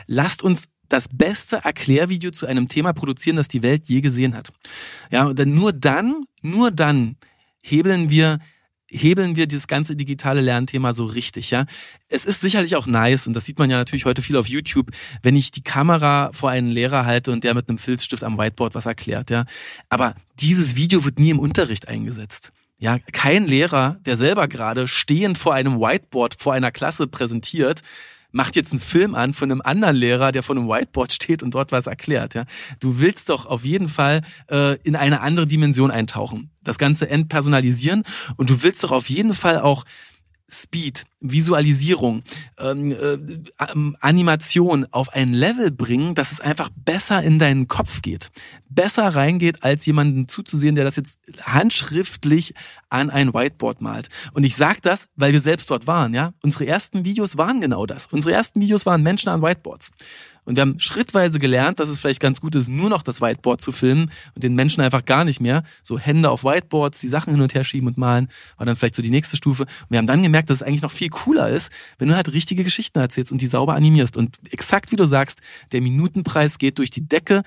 lasst 0.07 0.43
uns 0.43 0.65
das 0.89 1.09
beste 1.13 1.57
Erklärvideo 1.65 2.31
zu 2.31 2.47
einem 2.47 2.69
Thema 2.69 2.93
produzieren, 2.93 3.37
das 3.37 3.49
die 3.49 3.63
Welt 3.63 3.89
je 3.89 4.01
gesehen 4.01 4.35
hat. 4.35 4.51
Ja, 5.11 5.27
und 5.27 5.39
dann 5.39 5.53
nur 5.53 5.73
dann, 5.73 6.25
nur 6.41 6.71
dann 6.71 7.17
hebeln 7.61 8.11
wir 8.11 8.39
hebeln 8.91 9.37
wir 9.37 9.47
dieses 9.47 9.67
ganze 9.67 9.97
digitale 9.97 10.41
Lernthema 10.41 10.93
so 10.93 11.05
richtig, 11.05 11.51
ja. 11.51 11.67
Es 12.09 12.25
ist 12.25 12.41
sicherlich 12.41 12.77
auch 12.77 12.87
nice, 12.87 13.27
und 13.27 13.35
das 13.35 13.45
sieht 13.45 13.59
man 13.59 13.71
ja 13.71 13.77
natürlich 13.77 14.05
heute 14.05 14.23
viel 14.23 14.37
auf 14.37 14.49
YouTube, 14.49 14.91
wenn 15.23 15.37
ich 15.37 15.51
die 15.51 15.63
Kamera 15.63 16.31
vor 16.33 16.51
einen 16.51 16.71
Lehrer 16.71 17.05
halte 17.07 17.33
und 17.33 17.45
der 17.45 17.55
mit 17.55 17.69
einem 17.69 17.79
Filzstift 17.79 18.25
am 18.25 18.39
Whiteboard 18.39 18.75
was 18.75 18.87
erklärt, 18.87 19.31
ja. 19.31 19.45
Aber 19.89 20.15
dieses 20.41 20.77
Video 20.77 21.05
wird 21.05 21.19
nie 21.19 21.31
im 21.31 21.39
Unterricht 21.39 21.89
eingesetzt. 21.89 22.53
Ja, 22.81 22.99
kein 23.13 23.47
Lehrer, 23.47 23.99
der 24.07 24.17
selber 24.17 24.47
gerade 24.47 24.87
stehend 24.87 25.37
vor 25.37 25.53
einem 25.53 25.81
Whiteboard 25.81 26.37
vor 26.39 26.55
einer 26.55 26.71
Klasse 26.71 27.09
präsentiert, 27.09 27.83
macht 28.31 28.57
jetzt 28.57 28.73
einen 28.73 28.81
Film 28.81 29.15
an 29.15 29.33
von 29.33 29.51
einem 29.51 29.63
anderen 29.63 29.97
Lehrer, 29.97 30.33
der 30.33 30.43
vor 30.43 30.57
einem 30.57 30.69
Whiteboard 30.69 31.13
steht 31.13 31.43
und 31.43 31.53
dort 31.53 31.73
was 31.73 31.87
erklärt. 31.87 32.35
Ja? 32.35 32.45
Du 32.81 33.01
willst 33.01 33.29
doch 33.29 33.47
auf 33.47 33.65
jeden 33.65 33.89
Fall 33.89 34.23
äh, 34.51 34.77
in 34.83 34.97
eine 34.97 35.21
andere 35.21 35.47
Dimension 35.47 35.91
eintauchen, 35.91 36.51
das 36.63 36.79
Ganze 36.79 37.09
entpersonalisieren 37.09 38.03
und 38.37 38.51
du 38.51 38.63
willst 38.63 38.85
doch 38.85 38.93
auf 38.93 39.09
jeden 39.09 39.35
Fall 39.35 39.61
auch 39.61 39.85
Speed, 40.51 41.05
Visualisierung, 41.21 42.23
ähm, 42.59 42.93
äh, 42.93 43.19
Animation 44.01 44.87
auf 44.91 45.13
ein 45.13 45.35
Level 45.35 45.71
bringen, 45.71 46.15
dass 46.15 46.33
es 46.33 46.41
einfach 46.41 46.71
besser 46.75 47.23
in 47.23 47.39
deinen 47.39 47.69
Kopf 47.69 48.01
geht. 48.01 48.31
Besser 48.71 49.09
reingeht, 49.09 49.63
als 49.63 49.85
jemanden 49.85 50.27
zuzusehen, 50.27 50.75
der 50.75 50.85
das 50.85 50.97
jetzt 50.97 51.19
handschriftlich 51.43 52.55
an 52.89 53.11
ein 53.11 53.35
Whiteboard 53.35 53.83
malt. 53.83 54.09
Und 54.33 54.45
ich 54.45 54.57
sage 54.57 54.79
das, 54.81 55.07
weil 55.17 55.33
wir 55.33 55.41
selbst 55.41 55.71
dort 55.71 55.87
waren. 55.87 56.15
Ja, 56.15 56.33
Unsere 56.43 56.67
ersten 56.67 57.05
Videos 57.05 57.37
waren 57.37 57.61
genau 57.61 57.85
das. 57.85 58.07
Unsere 58.07 58.35
ersten 58.35 58.61
Videos 58.61 58.87
waren 58.87 59.03
Menschen 59.03 59.29
an 59.29 59.43
Whiteboards. 59.43 59.91
Und 60.49 60.57
wir 60.57 60.63
haben 60.63 60.81
schrittweise 60.81 61.39
gelernt, 61.39 61.79
dass 61.79 61.91
es 61.91 61.99
vielleicht 61.99 62.21
ganz 62.21 62.41
gut 62.41 62.55
ist, 62.55 62.71
nur 62.71 62.89
noch 62.89 63.03
das 63.03 63.21
Whiteboard 63.21 63.61
zu 63.61 63.71
filmen 63.71 64.11
und 64.35 64.43
den 64.43 64.55
Menschen 64.55 64.81
einfach 64.81 65.05
gar 65.05 65.27
nicht 65.27 65.43
mehr. 65.43 65.63
So 65.83 65.99
Hände 65.99 66.31
auf 66.31 66.43
Whiteboards, 66.43 67.01
die 67.01 67.09
Sachen 67.09 67.35
hin 67.35 67.43
und 67.43 67.53
her 67.53 67.65
schieben 67.65 67.87
und 67.87 67.99
malen, 67.99 68.31
war 68.57 68.65
dann 68.65 68.75
vielleicht 68.75 68.95
so 68.95 69.03
die 69.03 69.11
nächste 69.11 69.37
Stufe. 69.37 69.65
Und 69.65 69.91
wir 69.91 69.99
haben 69.99 70.07
dann 70.07 70.23
gemerkt, 70.23 70.49
dass 70.49 70.63
es 70.63 70.63
eigentlich 70.63 70.81
noch 70.81 70.91
viel 70.91 71.11
cooler 71.11 71.51
ist, 71.51 71.71
wenn 71.99 72.09
du 72.09 72.17
halt 72.17 72.33
richtige 72.33 72.65
Geschichten 72.65 72.99
erzählst 72.99 73.31
und 73.31 73.43
die 73.43 73.47
sauber 73.47 73.75
animierst. 73.75 74.17
Und 74.17 74.39
exakt 74.51 74.91
wie 74.91 74.97
du 74.97 75.05
sagst, 75.05 75.41
der 75.73 75.83
Minutenpreis 75.83 76.57
geht 76.57 76.79
durch 76.79 76.89
die 76.89 77.07
Decke. 77.07 77.43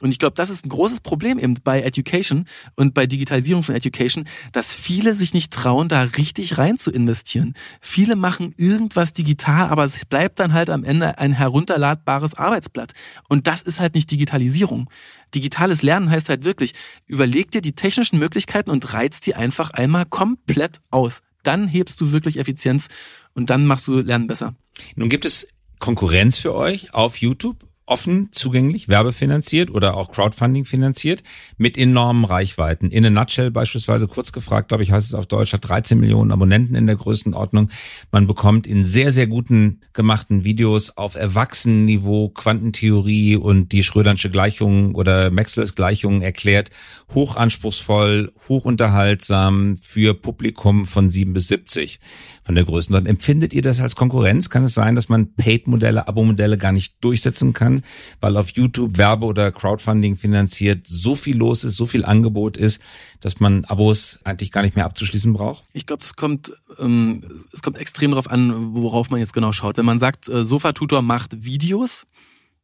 Und 0.00 0.12
ich 0.12 0.20
glaube, 0.20 0.34
das 0.36 0.50
ist 0.50 0.64
ein 0.64 0.68
großes 0.68 1.00
Problem 1.00 1.40
eben 1.40 1.54
bei 1.64 1.82
Education 1.82 2.46
und 2.76 2.94
bei 2.94 3.06
Digitalisierung 3.06 3.64
von 3.64 3.74
Education, 3.74 4.26
dass 4.52 4.76
viele 4.76 5.14
sich 5.14 5.34
nicht 5.34 5.52
trauen, 5.52 5.88
da 5.88 6.02
richtig 6.02 6.56
rein 6.56 6.78
zu 6.78 6.92
investieren. 6.92 7.54
Viele 7.80 8.14
machen 8.14 8.54
irgendwas 8.56 9.12
digital, 9.12 9.70
aber 9.70 9.82
es 9.82 10.04
bleibt 10.04 10.38
dann 10.38 10.52
halt 10.52 10.70
am 10.70 10.84
Ende 10.84 11.18
ein 11.18 11.32
herunterladbares 11.32 12.34
Arbeitsblatt. 12.44 12.92
Und 13.28 13.46
das 13.46 13.62
ist 13.62 13.80
halt 13.80 13.94
nicht 13.94 14.10
Digitalisierung. 14.10 14.90
Digitales 15.34 15.82
Lernen 15.82 16.10
heißt 16.10 16.28
halt 16.28 16.44
wirklich, 16.44 16.74
überleg 17.06 17.50
dir 17.50 17.60
die 17.60 17.72
technischen 17.72 18.18
Möglichkeiten 18.18 18.70
und 18.70 18.92
reiz 18.94 19.20
die 19.20 19.34
einfach 19.34 19.70
einmal 19.70 20.06
komplett 20.06 20.80
aus. 20.90 21.22
Dann 21.42 21.68
hebst 21.68 22.00
du 22.00 22.12
wirklich 22.12 22.38
Effizienz 22.38 22.88
und 23.34 23.50
dann 23.50 23.66
machst 23.66 23.86
du 23.86 24.00
Lernen 24.00 24.26
besser. 24.26 24.54
Nun 24.96 25.08
gibt 25.08 25.24
es 25.24 25.48
Konkurrenz 25.78 26.38
für 26.38 26.54
euch 26.54 26.94
auf 26.94 27.18
YouTube 27.18 27.56
offen 27.86 28.28
zugänglich, 28.32 28.88
werbefinanziert 28.88 29.70
oder 29.70 29.96
auch 29.96 30.10
Crowdfunding 30.10 30.64
finanziert, 30.64 31.22
mit 31.58 31.76
enormen 31.76 32.24
Reichweiten. 32.24 32.90
In 32.90 33.04
a 33.04 33.10
Nutshell 33.10 33.50
beispielsweise, 33.50 34.08
kurz 34.08 34.32
gefragt, 34.32 34.68
glaube 34.68 34.82
ich, 34.82 34.90
heißt 34.90 35.08
es 35.08 35.14
auf 35.14 35.26
Deutsch, 35.26 35.52
hat 35.52 35.68
13 35.68 36.00
Millionen 36.00 36.32
Abonnenten 36.32 36.74
in 36.74 36.86
der 36.86 36.96
Größenordnung. 36.96 37.68
Man 38.10 38.26
bekommt 38.26 38.66
in 38.66 38.84
sehr, 38.86 39.12
sehr 39.12 39.26
guten 39.26 39.80
gemachten 39.92 40.44
Videos 40.44 40.96
auf 40.96 41.14
Erwachsenenniveau 41.14 42.30
Quantentheorie 42.30 43.36
und 43.36 43.72
die 43.72 43.82
Schrödersche 43.82 44.30
Gleichung 44.30 44.94
oder 44.94 45.30
Maxwells 45.30 45.74
Gleichungen 45.74 46.22
erklärt, 46.22 46.70
hochanspruchsvoll, 47.14 48.32
hochunterhaltsam 48.48 49.76
für 49.76 50.14
Publikum 50.14 50.86
von 50.86 51.10
7 51.10 51.34
bis 51.34 51.48
70 51.48 52.00
von 52.44 52.54
der 52.54 52.64
Größenordnung. 52.64 53.10
Empfindet 53.10 53.54
ihr 53.54 53.62
das 53.62 53.80
als 53.80 53.96
Konkurrenz? 53.96 54.50
Kann 54.50 54.64
es 54.64 54.74
sein, 54.74 54.94
dass 54.94 55.08
man 55.08 55.34
Paid-Modelle, 55.34 56.06
Abo-Modelle 56.06 56.58
gar 56.58 56.72
nicht 56.72 57.02
durchsetzen 57.02 57.54
kann, 57.54 57.82
weil 58.20 58.36
auf 58.36 58.50
YouTube 58.50 58.98
Werbe- 58.98 59.26
oder 59.26 59.50
Crowdfunding 59.50 60.16
finanziert 60.16 60.86
so 60.86 61.14
viel 61.14 61.36
los 61.36 61.64
ist, 61.64 61.76
so 61.76 61.86
viel 61.86 62.04
Angebot 62.04 62.56
ist, 62.56 62.80
dass 63.20 63.40
man 63.40 63.64
Abos 63.64 64.20
eigentlich 64.24 64.52
gar 64.52 64.62
nicht 64.62 64.76
mehr 64.76 64.84
abzuschließen 64.84 65.32
braucht? 65.32 65.64
Ich 65.72 65.86
glaube, 65.86 66.02
es 66.02 66.16
kommt, 66.16 66.52
ähm, 66.78 67.24
es 67.52 67.62
kommt 67.62 67.78
extrem 67.78 68.10
darauf 68.10 68.30
an, 68.30 68.74
worauf 68.74 69.08
man 69.08 69.20
jetzt 69.20 69.32
genau 69.32 69.52
schaut. 69.52 69.78
Wenn 69.78 69.86
man 69.86 69.98
sagt, 69.98 70.28
äh, 70.28 70.44
Sofa-Tutor 70.44 71.00
macht 71.00 71.44
Videos, 71.44 72.06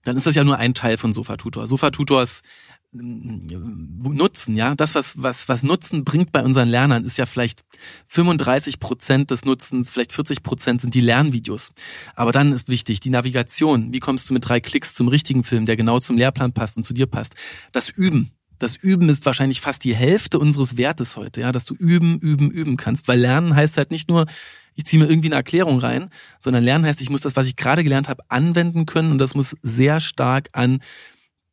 dann 0.04 0.16
ist 0.16 0.26
das 0.26 0.34
ja 0.34 0.44
nur 0.44 0.58
ein 0.58 0.74
Teil 0.74 0.98
von 0.98 1.14
Sofa-Tutor. 1.14 1.66
Sofa-Tutor 1.66 2.22
ist 2.22 2.42
Nutzen, 2.92 4.56
ja, 4.56 4.74
das 4.74 4.96
was 4.96 5.22
was 5.22 5.48
was 5.48 5.62
Nutzen 5.62 6.04
bringt 6.04 6.32
bei 6.32 6.42
unseren 6.42 6.68
Lernern 6.68 7.04
ist 7.04 7.18
ja 7.18 7.26
vielleicht 7.26 7.62
35 8.08 8.80
Prozent 8.80 9.30
des 9.30 9.44
Nutzens, 9.44 9.92
vielleicht 9.92 10.12
40 10.12 10.42
Prozent 10.42 10.80
sind 10.80 10.94
die 10.94 11.00
Lernvideos. 11.00 11.72
Aber 12.16 12.32
dann 12.32 12.52
ist 12.52 12.68
wichtig 12.68 12.98
die 12.98 13.10
Navigation. 13.10 13.92
Wie 13.92 14.00
kommst 14.00 14.28
du 14.28 14.34
mit 14.34 14.48
drei 14.48 14.58
Klicks 14.60 14.92
zum 14.92 15.06
richtigen 15.06 15.44
Film, 15.44 15.66
der 15.66 15.76
genau 15.76 16.00
zum 16.00 16.16
Lehrplan 16.16 16.52
passt 16.52 16.76
und 16.76 16.82
zu 16.82 16.92
dir 16.92 17.06
passt? 17.06 17.34
Das 17.70 17.88
Üben. 17.88 18.32
Das 18.58 18.74
Üben 18.76 19.08
ist 19.08 19.24
wahrscheinlich 19.24 19.60
fast 19.60 19.84
die 19.84 19.94
Hälfte 19.94 20.38
unseres 20.38 20.76
Wertes 20.76 21.16
heute, 21.16 21.40
ja, 21.40 21.52
dass 21.52 21.64
du 21.64 21.74
üben, 21.74 22.18
üben, 22.18 22.50
üben 22.50 22.76
kannst. 22.76 23.08
Weil 23.08 23.20
Lernen 23.20 23.54
heißt 23.54 23.78
halt 23.78 23.90
nicht 23.90 24.10
nur, 24.10 24.26
ich 24.74 24.84
ziehe 24.84 25.02
mir 25.02 25.08
irgendwie 25.08 25.28
eine 25.28 25.36
Erklärung 25.36 25.78
rein, 25.78 26.10
sondern 26.40 26.64
Lernen 26.64 26.84
heißt, 26.84 27.00
ich 27.00 27.08
muss 27.08 27.22
das, 27.22 27.36
was 27.36 27.46
ich 27.46 27.56
gerade 27.56 27.84
gelernt 27.84 28.08
habe, 28.08 28.22
anwenden 28.28 28.84
können 28.84 29.12
und 29.12 29.18
das 29.18 29.34
muss 29.34 29.56
sehr 29.62 30.00
stark 30.00 30.50
an 30.52 30.80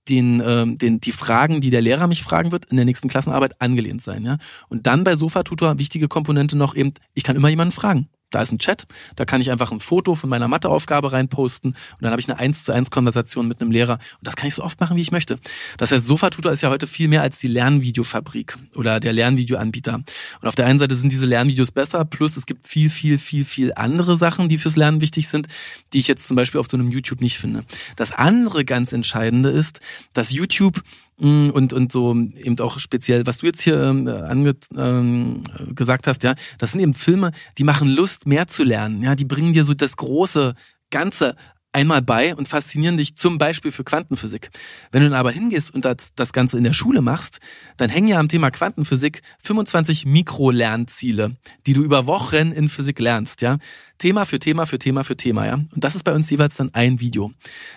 den, 0.10 0.42
ähm, 0.46 0.78
den, 0.78 1.00
die 1.00 1.12
Fragen, 1.12 1.62
die 1.62 1.70
der 1.70 1.82
Lehrer 1.82 2.08
mich 2.08 2.24
fragen 2.24 2.52
wird, 2.52 2.66
in 2.66 2.78
der 2.78 2.86
nächsten 2.86 3.10
Klassenarbeit 3.10 3.62
angelehnt 3.62 4.02
sein. 4.02 4.24
Ja? 4.26 4.38
Und 4.70 4.88
dann 4.88 5.04
bei 5.04 5.16
Sofa-Tutor 5.16 5.78
wichtige 5.78 6.08
Komponente 6.08 6.58
noch 6.58 6.76
eben, 6.76 6.94
ich 7.14 7.24
kann 7.24 7.36
immer 7.36 7.50
jemanden 7.50 7.74
fragen. 7.74 8.10
Da 8.30 8.42
ist 8.42 8.52
ein 8.52 8.60
Chat, 8.60 8.88
da 9.16 9.24
kann 9.24 9.40
ich 9.40 9.52
einfach 9.52 9.72
ein 9.72 9.80
Foto 9.80 10.14
von 10.14 10.30
meiner 10.30 10.50
Matheaufgabe 10.50 11.14
reinposten 11.14 11.72
und 11.72 12.02
dann 12.02 12.12
habe 12.12 12.20
ich 12.20 12.30
eine 12.30 12.38
1 12.38 12.66
zu 12.66 12.74
1 12.74 12.92
Konversation 12.92 13.48
mit 13.48 13.62
einem 13.62 13.72
Lehrer 13.72 13.94
und 13.94 14.28
das 14.28 14.36
kann 14.36 14.50
ich 14.50 14.56
so 14.56 14.64
oft 14.64 14.82
machen, 14.82 14.98
wie 14.98 15.02
ich 15.02 15.12
möchte. 15.12 15.40
Das 15.78 15.94
heißt, 15.94 16.06
Sofatutor 16.06 16.52
ist 16.52 16.62
ja 16.62 16.70
heute 16.70 16.88
viel 16.88 17.08
mehr 17.08 17.22
als 17.22 17.40
die 17.40 17.48
Lernvideofabrik 17.48 18.58
oder 18.76 19.00
der 19.00 19.14
Lernvideoanbieter. 19.14 19.96
Und 20.42 20.48
auf 20.48 20.56
der 20.56 20.66
einen 20.66 20.78
Seite 20.78 20.96
sind 20.96 21.12
diese 21.14 21.26
Lernvideos 21.26 21.72
besser, 21.72 22.04
plus 22.04 22.36
es 22.36 22.46
gibt 22.46 22.68
viel, 22.68 22.90
viel, 22.90 23.18
viel, 23.18 23.46
viel 23.46 23.72
andere 23.76 24.18
Sachen, 24.18 24.50
die 24.50 24.58
fürs 24.58 24.76
Lernen 24.76 25.00
wichtig 25.00 25.30
sind, 25.30 25.48
die 25.94 26.00
ich 26.00 26.10
jetzt 26.10 26.28
zum 26.28 26.36
Beispiel 26.36 26.60
auf 26.60 26.68
so 26.70 26.76
einem 26.76 26.92
YouTube 26.92 27.22
nicht 27.22 27.38
finde. 27.38 27.64
Das 27.96 28.12
andere 28.12 28.66
ganz 28.66 28.92
Entscheidende 28.92 29.50
ist, 29.52 29.80
dass 30.12 30.34
YouTube 30.34 30.84
und, 31.20 31.74
und 31.74 31.92
so 31.92 32.16
eben 32.16 32.60
auch 32.60 32.80
speziell, 32.80 33.26
was 33.26 33.40
du 33.40 33.48
jetzt 33.48 33.62
hier 33.62 33.82
ähm, 33.82 34.08
ange, 34.08 34.56
ähm, 34.76 35.42
gesagt 35.74 36.08
hast, 36.08 36.24
ja, 36.24 36.36
das 36.60 36.74
sind 36.74 36.82
eben 36.82 36.94
Filme, 36.94 37.32
die 37.58 37.64
machen 37.64 37.90
Lust, 37.90 38.28
mehr 38.28 38.48
zu 38.48 38.64
lernen. 38.64 39.02
Ja, 39.02 39.16
die 39.16 39.26
bringen 39.26 39.54
dir 39.54 39.64
so 39.64 39.74
das 39.74 39.98
große 39.98 40.54
Ganze 40.92 41.36
einmal 41.74 42.02
bei 42.02 42.36
und 42.36 42.48
faszinieren 42.48 42.98
dich 42.98 43.16
zum 43.16 43.38
Beispiel 43.38 43.72
für 43.72 43.84
Quantenphysik. 43.84 44.50
Wenn 44.92 45.04
du 45.04 45.10
dann 45.10 45.20
aber 45.20 45.32
hingehst 45.32 45.74
und 45.74 45.86
das, 45.86 46.14
das 46.16 46.34
Ganze 46.34 46.58
in 46.58 46.64
der 46.64 46.74
Schule 46.74 47.02
machst, 47.02 47.40
dann 47.78 47.90
hängen 47.90 48.08
ja 48.08 48.20
am 48.20 48.30
Thema 48.30 48.50
Quantenphysik 48.50 49.22
25 49.44 50.06
Mikrolernziele, 50.06 51.36
die 51.68 51.74
du 51.74 51.84
über 51.84 52.08
Wochen 52.08 52.52
in 52.52 52.70
Physik 52.70 53.00
lernst, 53.00 53.42
ja. 53.42 53.58
Thema 54.00 54.26
für 54.26 54.40
Thema 54.40 54.66
für 54.66 54.80
Thema 54.80 55.04
für 55.04 55.18
Thema, 55.18 55.46
ja. 55.46 55.54
Und 55.54 55.84
das 55.84 55.96
ist 55.96 56.04
bei 56.04 56.14
uns 56.14 56.30
jeweils 56.30 56.56
dann 56.56 56.74
ein 56.74 57.00
Video. 57.00 57.32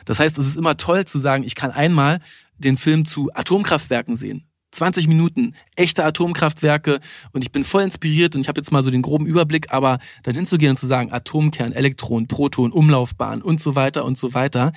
Das 0.06 0.18
heißt, 0.18 0.38
es 0.38 0.46
ist 0.46 0.56
immer 0.56 0.76
toll 0.76 1.04
zu 1.04 1.18
sagen, 1.18 1.44
ich 1.44 1.54
kann 1.54 1.70
einmal 1.70 2.20
den 2.60 2.76
Film 2.76 3.04
zu 3.04 3.30
Atomkraftwerken 3.34 4.16
sehen 4.16 4.44
20 4.72 5.08
Minuten, 5.08 5.54
echte 5.74 6.04
Atomkraftwerke 6.04 7.00
und 7.32 7.42
ich 7.42 7.52
bin 7.52 7.64
voll 7.64 7.82
inspiriert 7.82 8.34
und 8.34 8.42
ich 8.42 8.48
habe 8.48 8.60
jetzt 8.60 8.70
mal 8.70 8.82
so 8.82 8.90
den 8.90 9.02
groben 9.02 9.26
Überblick, 9.26 9.72
aber 9.72 9.98
dann 10.22 10.34
hinzugehen 10.34 10.70
und 10.70 10.76
zu 10.76 10.86
sagen, 10.86 11.12
Atomkern, 11.12 11.72
Elektron, 11.72 12.28
Proton, 12.28 12.70
Umlaufbahn 12.70 13.42
und 13.42 13.60
so 13.60 13.74
weiter 13.74 14.04
und 14.04 14.16
so 14.16 14.32
weiter, 14.34 14.72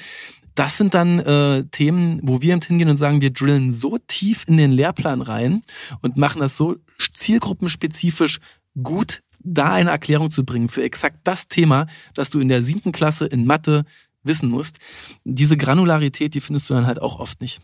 das 0.56 0.78
sind 0.78 0.94
dann 0.94 1.20
äh, 1.20 1.64
Themen, 1.72 2.20
wo 2.22 2.42
wir 2.42 2.58
hingehen 2.60 2.90
und 2.90 2.98
sagen, 2.98 3.22
wir 3.22 3.32
drillen 3.32 3.72
so 3.72 3.98
tief 4.08 4.46
in 4.48 4.58
den 4.58 4.72
Lehrplan 4.72 5.22
rein 5.22 5.64
und 6.02 6.18
machen 6.18 6.42
das 6.42 6.58
so 6.58 6.76
zielgruppenspezifisch 7.14 8.40
gut, 8.82 9.22
da 9.40 9.74
eine 9.74 9.90
Erklärung 9.90 10.32
zu 10.32 10.46
bringen 10.46 10.70
für 10.70 10.84
exakt 10.84 11.20
das 11.24 11.48
Thema, 11.48 11.88
das 12.14 12.30
du 12.30 12.40
in 12.40 12.50
der 12.50 12.64
siebten 12.64 12.92
Klasse 12.92 13.26
in 13.26 13.46
Mathe 13.46 13.84
wissen 14.24 14.50
musst. 14.50 14.78
Diese 15.24 15.58
Granularität, 15.58 16.34
die 16.34 16.42
findest 16.42 16.70
du 16.70 16.76
dann 16.76 16.88
halt 16.88 17.02
auch 17.02 17.20
oft 17.20 17.42
nicht. 17.42 17.62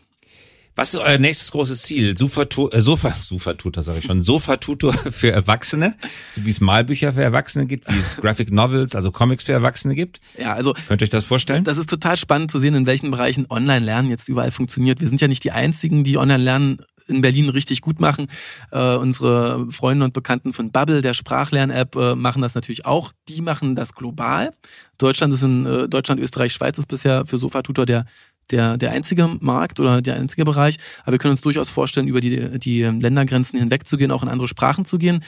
Was 0.76 0.94
ist 0.94 1.00
euer 1.00 1.18
nächstes 1.18 1.50
großes 1.50 1.82
Ziel? 1.82 2.16
Sofa, 2.16 2.42
äh, 2.42 2.80
Sofa, 2.80 3.10
Sofa 3.16 3.54
Tutor, 3.54 3.82
sage 3.82 3.98
ich 3.98 4.04
schon. 4.04 4.22
Sofa 4.22 4.56
Tutor 4.56 4.92
für 4.92 5.30
Erwachsene, 5.30 5.96
so 6.32 6.44
wie 6.44 6.50
es 6.50 6.60
Malbücher 6.60 7.12
für 7.12 7.22
Erwachsene 7.22 7.66
gibt, 7.66 7.92
wie 7.92 7.98
es 7.98 8.16
Graphic 8.16 8.52
Novels, 8.52 8.94
also 8.94 9.10
Comics 9.10 9.44
für 9.44 9.52
Erwachsene 9.52 9.94
gibt. 9.94 10.20
Ja, 10.38 10.54
also 10.54 10.74
könnt 10.88 11.02
ihr 11.02 11.06
euch 11.06 11.10
das 11.10 11.24
vorstellen? 11.24 11.64
Das 11.64 11.78
ist 11.78 11.90
total 11.90 12.16
spannend 12.16 12.50
zu 12.50 12.58
sehen, 12.58 12.74
in 12.74 12.86
welchen 12.86 13.10
Bereichen 13.10 13.46
Online-Lernen 13.50 14.10
jetzt 14.10 14.28
überall 14.28 14.50
funktioniert. 14.50 15.00
Wir 15.00 15.08
sind 15.08 15.20
ja 15.20 15.28
nicht 15.28 15.44
die 15.44 15.52
einzigen, 15.52 16.04
die 16.04 16.16
Online-Lernen 16.16 16.78
in 17.10 17.20
Berlin 17.20 17.48
richtig 17.48 17.82
gut 17.82 18.00
machen. 18.00 18.28
Äh, 18.70 18.94
unsere 18.96 19.70
Freunde 19.70 20.04
und 20.04 20.14
Bekannten 20.14 20.52
von 20.52 20.70
Bubble, 20.70 21.02
der 21.02 21.14
Sprachlern-App, 21.14 21.96
äh, 21.96 22.14
machen 22.14 22.40
das 22.40 22.54
natürlich 22.54 22.86
auch. 22.86 23.12
Die 23.28 23.42
machen 23.42 23.74
das 23.74 23.94
global. 23.94 24.54
Deutschland 24.96 25.34
ist 25.34 25.42
in 25.42 25.66
äh, 25.66 25.88
Deutschland, 25.88 26.20
Österreich, 26.20 26.52
Schweiz 26.52 26.78
ist 26.78 26.86
bisher 26.86 27.26
für 27.26 27.38
Sofa 27.38 27.62
Tutor 27.62 27.86
der 27.86 28.06
der, 28.50 28.76
der 28.76 28.92
einzige 28.92 29.28
Markt 29.40 29.80
oder 29.80 30.02
der 30.02 30.16
einzige 30.16 30.44
Bereich. 30.44 30.76
Aber 31.02 31.12
wir 31.12 31.18
können 31.18 31.32
uns 31.32 31.40
durchaus 31.40 31.70
vorstellen, 31.70 32.08
über 32.08 32.20
die, 32.20 32.58
die 32.58 32.82
Ländergrenzen 32.82 33.58
hinwegzugehen, 33.58 34.10
auch 34.10 34.22
in 34.22 34.28
andere 34.28 34.48
Sprachen 34.48 34.84
zu 34.84 34.98
gehen. 34.98 35.24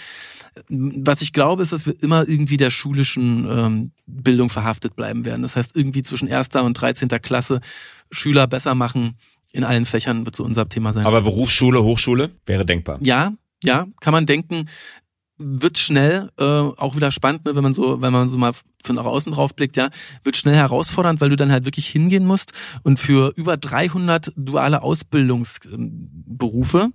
Was 0.69 1.23
ich 1.23 1.33
glaube, 1.33 1.63
ist, 1.63 1.73
dass 1.73 1.87
wir 1.87 1.95
immer 2.03 2.29
irgendwie 2.29 2.57
der 2.57 2.71
schulischen 2.71 3.49
ähm, 3.51 3.93
Bildung 4.07 4.51
verhaftet 4.51 4.97
bleiben 4.97 5.25
werden. 5.25 5.43
Das 5.43 5.57
heißt, 5.57 5.75
irgendwie 5.75 6.03
zwischen 6.03 6.29
erster 6.29 6.65
und 6.65 6.75
13. 6.75 7.09
Klasse 7.09 7.61
Schüler 8.11 8.47
besser 8.47 8.75
machen 8.75 9.17
in 9.53 9.65
allen 9.65 9.85
Fächern 9.87 10.25
wird 10.25 10.35
so 10.35 10.45
unser 10.45 10.69
Thema 10.69 10.93
sein. 10.93 11.05
Aber 11.07 11.21
Berufsschule, 11.21 11.83
Hochschule 11.83 12.31
wäre 12.47 12.65
denkbar. 12.65 12.99
Ja, 13.03 13.35
ja, 13.63 13.87
kann 14.01 14.13
man 14.13 14.27
denken 14.27 14.69
wird 15.43 15.79
schnell 15.79 16.31
äh, 16.39 16.45
auch 16.45 16.97
wieder 16.97 17.11
spannend, 17.11 17.45
ne, 17.45 17.57
wenn 17.57 17.63
man 17.63 17.73
so, 17.73 18.01
wenn 18.01 18.13
man 18.13 18.29
so 18.29 18.39
mal 18.39 18.53
von 18.85 18.99
außen 18.99 19.33
drauf 19.33 19.55
blickt, 19.55 19.77
ja, 19.77 19.91
wird 20.25 20.37
schnell 20.37 20.57
herausfordernd, 20.57 21.21
weil 21.21 21.31
du 21.31 21.37
dann 21.37 21.53
halt 21.53 21.65
wirklich 21.65 21.89
hingehen 21.89 22.27
musst 22.27 22.53
und 22.83 22.99
für 22.99 23.33
über 23.37 23.57
300 23.57 24.33
duale 24.37 24.83
Ausbildungsberufe 24.83 26.91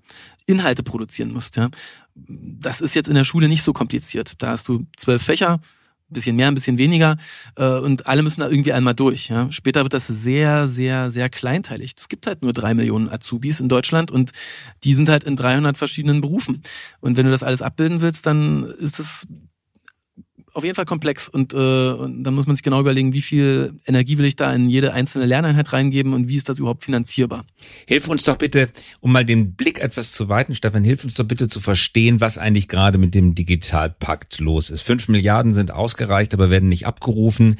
Inhalte 0.46 0.84
produzieren 0.84 1.34
musst, 1.34 1.58
ja. 1.58 1.70
Das 2.16 2.82
ist 2.82 2.96
jetzt 2.96 3.10
in 3.10 3.16
der 3.16 3.26
Schule 3.26 3.48
nicht 3.48 3.62
so 3.62 3.74
kompliziert. 3.74 4.34
Da 4.40 4.50
hast 4.50 4.68
du 4.68 4.88
zwölf 4.98 5.22
Fächer, 5.22 5.60
bisschen 6.10 6.36
mehr, 6.36 6.48
ein 6.48 6.56
bisschen 6.56 6.78
weniger 6.78 7.18
äh, 7.56 7.66
und 7.66 8.08
alle 8.08 8.24
müssen 8.24 8.42
da 8.42 8.50
irgendwie 8.50 8.74
einmal 8.74 8.96
durch. 8.96 9.30
Ja. 9.30 9.52
Später 9.52 9.84
wird 9.84 9.94
das 9.94 10.08
sehr, 10.08 10.68
sehr, 10.68 11.12
sehr 11.12 11.30
kleinteilig. 11.30 11.96
Es 11.98 12.10
gibt 12.10 12.28
halt 12.28 12.42
nur 12.42 12.54
drei 12.54 12.74
Millionen 12.74 13.10
Azubis 13.10 13.60
in 13.60 13.70
Deutschland 13.70 14.12
und 14.12 14.32
die 14.84 14.94
sind 14.94 15.10
halt 15.10 15.24
in 15.24 15.36
300 15.36 15.78
verschiedenen 15.78 16.22
Berufen. 16.22 16.62
Und 17.00 17.18
wenn 17.18 17.26
du 17.26 17.32
das 17.32 17.44
alles 17.44 17.62
abbilden 17.62 18.02
willst, 18.02 18.26
dann 18.26 18.64
ist 18.64 19.00
es 19.00 19.28
auf 20.58 20.64
jeden 20.64 20.76
Fall 20.76 20.86
komplex 20.86 21.30
und, 21.30 21.54
äh, 21.54 21.58
und 21.58 22.24
dann 22.24 22.34
muss 22.34 22.48
man 22.48 22.56
sich 22.56 22.64
genau 22.64 22.80
überlegen, 22.80 23.14
wie 23.14 23.22
viel 23.22 23.76
Energie 23.86 24.18
will 24.18 24.26
ich 24.26 24.36
da 24.36 24.52
in 24.52 24.70
jede 24.70 24.92
einzelne 24.92 25.26
Lerneinheit 25.26 25.72
reingeben 25.72 26.14
und 26.14 26.28
wie 26.28 26.36
ist 26.36 26.50
das 26.50 26.58
überhaupt 26.58 26.84
finanzierbar. 26.84 27.46
Hilf 27.86 28.08
uns 28.08 28.24
doch 28.24 28.38
bitte, 28.38 28.70
um 29.00 29.12
mal 29.12 29.24
den 29.24 29.54
Blick 29.54 29.80
etwas 29.80 30.14
zu 30.14 30.30
weiten, 30.30 30.56
Stefan, 30.56 30.84
hilf 30.84 31.04
uns 31.04 31.14
doch 31.14 31.26
bitte 31.26 31.48
zu 31.48 31.60
verstehen, 31.60 32.22
was 32.22 32.40
eigentlich 32.40 32.68
gerade 32.68 32.98
mit 32.98 33.14
dem 33.14 33.36
Digitalpakt 33.36 34.40
los 34.40 34.72
ist. 34.72 34.82
Fünf 34.82 35.08
Milliarden 35.10 35.54
sind 35.54 35.70
ausgereicht, 35.70 36.34
aber 36.34 36.50
werden 36.50 36.70
nicht 36.70 36.88
abgerufen. 36.88 37.58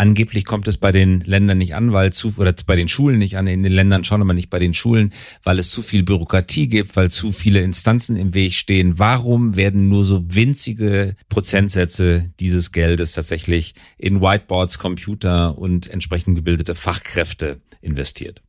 Angeblich 0.00 0.46
kommt 0.46 0.66
es 0.66 0.78
bei 0.78 0.92
den 0.92 1.20
Ländern 1.20 1.58
nicht 1.58 1.74
an, 1.74 1.92
weil 1.92 2.10
zu, 2.10 2.32
oder 2.38 2.54
bei 2.64 2.74
den 2.74 2.88
Schulen 2.88 3.18
nicht 3.18 3.36
an, 3.36 3.46
in 3.46 3.62
den 3.62 3.70
Ländern 3.70 4.02
schon, 4.02 4.22
aber 4.22 4.32
nicht 4.32 4.48
bei 4.48 4.58
den 4.58 4.72
Schulen, 4.72 5.12
weil 5.42 5.58
es 5.58 5.70
zu 5.70 5.82
viel 5.82 6.04
Bürokratie 6.04 6.68
gibt, 6.68 6.96
weil 6.96 7.10
zu 7.10 7.32
viele 7.32 7.60
Instanzen 7.60 8.16
im 8.16 8.32
Weg 8.32 8.54
stehen. 8.54 8.98
Warum 8.98 9.56
werden 9.56 9.90
nur 9.90 10.06
so 10.06 10.34
winzige 10.34 11.16
Prozentsätze 11.28 12.32
dieses 12.40 12.72
Geldes 12.72 13.12
tatsächlich 13.12 13.74
in 13.98 14.22
Whiteboards, 14.22 14.78
Computer 14.78 15.58
und 15.58 15.90
entsprechend 15.90 16.34
gebildete 16.34 16.74
Fachkräfte 16.74 17.60
investiert? 17.82 18.40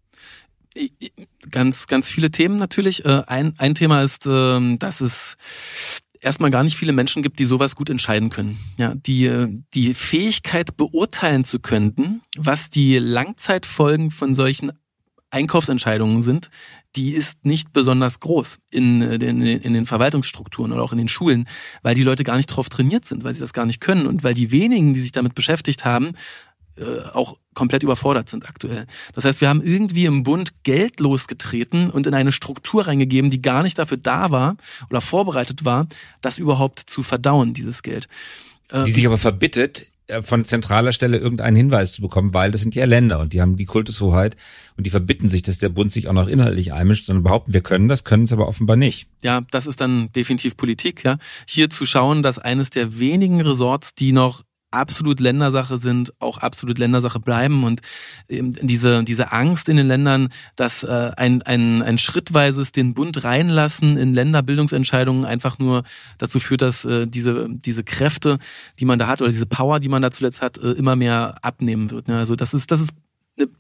ganz, 1.50 1.88
ganz 1.88 2.10
viele 2.10 2.32
Themen 2.32 2.56
natürlich. 2.56 3.04
Äh, 3.04 3.24
ein, 3.28 3.56
ein 3.58 3.76
Thema 3.76 4.04
ist, 4.04 4.26
ähm, 4.26 4.80
dass 4.80 5.02
es 5.02 5.36
erstmal 6.22 6.52
gar 6.52 6.64
nicht 6.64 6.78
viele 6.78 6.94
Menschen 6.94 7.22
gibt, 7.22 7.40
die 7.40 7.46
sowas 7.46 7.76
gut 7.76 7.90
entscheiden 7.90 8.30
können. 8.30 8.58
Ja, 8.78 8.94
die, 8.96 9.64
die 9.74 9.94
Fähigkeit 9.94 10.78
beurteilen 10.78 11.44
zu 11.44 11.60
können, 11.60 12.22
was 12.38 12.70
die 12.70 12.98
Langzeitfolgen 12.98 14.12
von 14.12 14.34
solchen 14.34 14.72
Einkaufsentscheidungen 15.32 16.22
sind, 16.22 16.50
die 16.96 17.12
ist 17.12 17.46
nicht 17.46 17.72
besonders 17.72 18.20
groß 18.20 18.60
in 18.70 19.00
den, 19.20 19.42
in 19.42 19.74
den 19.74 19.86
Verwaltungsstrukturen 19.86 20.74
oder 20.74 20.84
auch 20.84 20.92
in 20.92 20.98
den 20.98 21.08
Schulen, 21.08 21.48
weil 21.84 21.96
die 21.96 22.04
Leute 22.04 22.26
gar 22.26 22.36
nicht 22.36 22.52
darauf 22.52 22.68
trainiert 22.68 23.06
sind, 23.06 23.24
weil 23.24 23.34
sie 23.34 23.40
das 23.40 23.54
gar 23.54 23.66
nicht 23.66 23.80
können 23.80 24.08
und 24.08 24.24
weil 24.24 24.34
die 24.34 24.52
wenigen, 24.52 24.94
die 24.94 25.00
sich 25.00 25.14
damit 25.14 25.34
beschäftigt 25.34 25.86
haben, 25.86 26.12
äh, 26.78 27.10
auch 27.14 27.38
komplett 27.54 27.84
überfordert 27.84 28.30
sind 28.30 28.48
aktuell. 28.48 28.86
Das 29.14 29.26
heißt, 29.26 29.42
wir 29.42 29.50
haben 29.50 29.62
irgendwie 29.62 30.06
im 30.06 30.24
Bund 30.24 30.64
Geld 30.64 31.00
losgetreten 31.00 31.90
und 31.90 32.08
in 32.08 32.14
eine 32.14 32.32
Struktur 32.32 32.88
reingegeben, 32.88 33.30
die 33.30 33.42
gar 33.42 33.64
nicht 33.64 33.78
dafür 33.78 33.98
da 33.98 34.32
war 34.32 34.56
oder 34.90 35.02
vorbereitet 35.02 35.66
war, 35.66 35.88
das 36.22 36.38
überhaupt 36.38 36.80
zu 36.80 37.04
verdauen, 37.04 37.54
dieses 37.54 37.84
Geld. 37.84 38.08
Äh, 38.70 38.86
die 38.86 38.92
sich 38.92 39.06
aber 39.06 39.18
verbittet, 39.18 39.88
äh, 40.12 40.22
von 40.22 40.46
zentraler 40.46 40.92
Stelle 40.92 41.18
irgendeinen 41.18 41.56
Hinweis 41.56 41.94
zu 41.94 42.02
bekommen, 42.02 42.34
weil 42.34 42.52
das 42.52 42.62
sind 42.62 42.76
ja 42.76 42.86
Länder 42.86 43.20
und 43.20 43.34
die 43.34 43.42
haben 43.42 43.58
die 43.58 43.66
Kultushoheit 43.66 44.36
und 44.78 44.86
die 44.86 44.90
verbitten 44.90 45.30
sich, 45.30 45.42
dass 45.42 45.58
der 45.58 45.70
Bund 45.70 45.92
sich 45.92 46.08
auch 46.08 46.14
noch 46.14 46.28
inhaltlich 46.28 46.74
einmischt, 46.74 47.06
sondern 47.06 47.24
behaupten, 47.24 47.54
wir 47.54 47.62
können 47.62 47.88
das, 47.88 48.04
können 48.04 48.24
es 48.24 48.34
aber 48.34 48.48
offenbar 48.48 48.76
nicht. 48.76 49.08
Ja, 49.24 49.42
das 49.52 49.68
ist 49.68 49.82
dann 49.82 50.12
definitiv 50.14 50.58
Politik, 50.58 51.04
ja. 51.04 51.18
Hier 51.48 51.70
zu 51.70 51.86
schauen, 51.86 52.24
dass 52.24 52.40
eines 52.40 52.70
der 52.70 53.00
wenigen 53.00 53.42
Resorts, 53.42 53.94
die 53.94 54.12
noch 54.12 54.44
absolut 54.72 55.20
Ländersache 55.20 55.78
sind, 55.78 56.14
auch 56.20 56.40
absolut 56.40 56.78
Ländersache 56.78 57.20
bleiben 57.20 57.64
und 57.64 57.82
diese, 58.30 59.04
diese 59.04 59.32
Angst 59.32 59.70
in 59.70 59.78
den 59.78 59.88
Ländern, 59.88 60.30
dass 60.56 60.84
äh, 60.84 61.12
ein, 61.18 61.42
ein, 61.44 61.82
ein 61.82 61.98
schrittweises 61.98 62.72
den 62.72 62.94
Bund 62.94 63.24
reinlassen 63.24 63.98
in 63.98 64.14
Länderbildungsentscheidungen 64.14 65.26
einfach 65.26 65.60
nur 65.60 65.84
dazu 66.18 66.40
führt, 66.40 66.62
dass 66.62 66.86
äh, 66.86 67.06
diese, 67.06 67.48
diese 67.50 67.84
Kräfte, 67.84 68.40
die 68.80 68.86
man 68.86 68.98
da 68.98 69.08
hat 69.08 69.22
oder 69.22 69.30
diese 69.30 69.46
Power, 69.46 69.80
die 69.80 69.90
man 69.90 70.02
da 70.02 70.12
zuletzt 70.12 70.42
hat, 70.42 70.58
äh, 70.58 70.72
immer 70.72 70.96
mehr 70.96 71.36
abnehmen 71.42 71.92
wird. 71.92 72.08
Ne? 72.08 72.18
Also 72.18 72.36
das 72.36 72.54
ist, 72.54 72.72
das 72.72 72.82
ist 72.82 72.92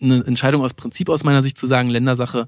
eine 0.02 0.24
Entscheidung 0.26 0.63
aus 0.63 0.74
Prinzip 0.74 1.10
aus 1.10 1.24
meiner 1.24 1.41
Sicht 1.41 1.58
zu 1.58 1.67
sagen, 1.67 1.89
Ländersache 1.89 2.47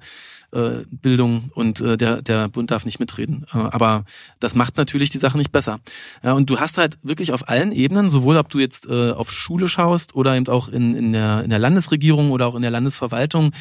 äh, 0.54 0.86
Bildung 0.92 1.52
und 1.54 1.82
äh, 1.82 1.98
der, 1.98 2.22
der 2.22 2.48
Bund 2.50 2.72
darf 2.72 2.86
nicht 2.86 3.00
mitreden. 3.00 3.46
Äh, 3.54 3.58
aber 3.58 4.06
das 4.39 4.56
macht 4.56 4.78
natürlich 4.78 5.10
die 5.10 5.18
Sache 5.18 5.38
nicht 5.38 5.52
besser. 5.52 5.80
Ja, 6.24 6.34
und 6.34 6.50
du 6.50 6.60
hast 6.60 6.78
halt 6.78 6.98
wirklich 7.04 7.32
auf 7.34 7.50
allen 7.50 7.72
Ebenen, 7.72 8.10
sowohl 8.10 8.38
ob 8.38 8.50
du 8.50 8.60
jetzt 8.60 8.88
äh, 8.88 9.12
auf 9.12 9.32
Schule 9.32 9.68
schaust 9.68 10.16
oder 10.16 10.36
eben 10.36 10.48
auch 10.48 10.70
in, 10.70 10.96
in, 10.96 11.13
der, 11.13 11.44
in 11.44 11.50
der 11.50 11.60
Landesregierung 11.60 12.32
oder 12.32 12.48
auch 12.48 12.56
in 12.56 12.62
der 12.62 12.72
Landesverwaltung, 12.72 13.52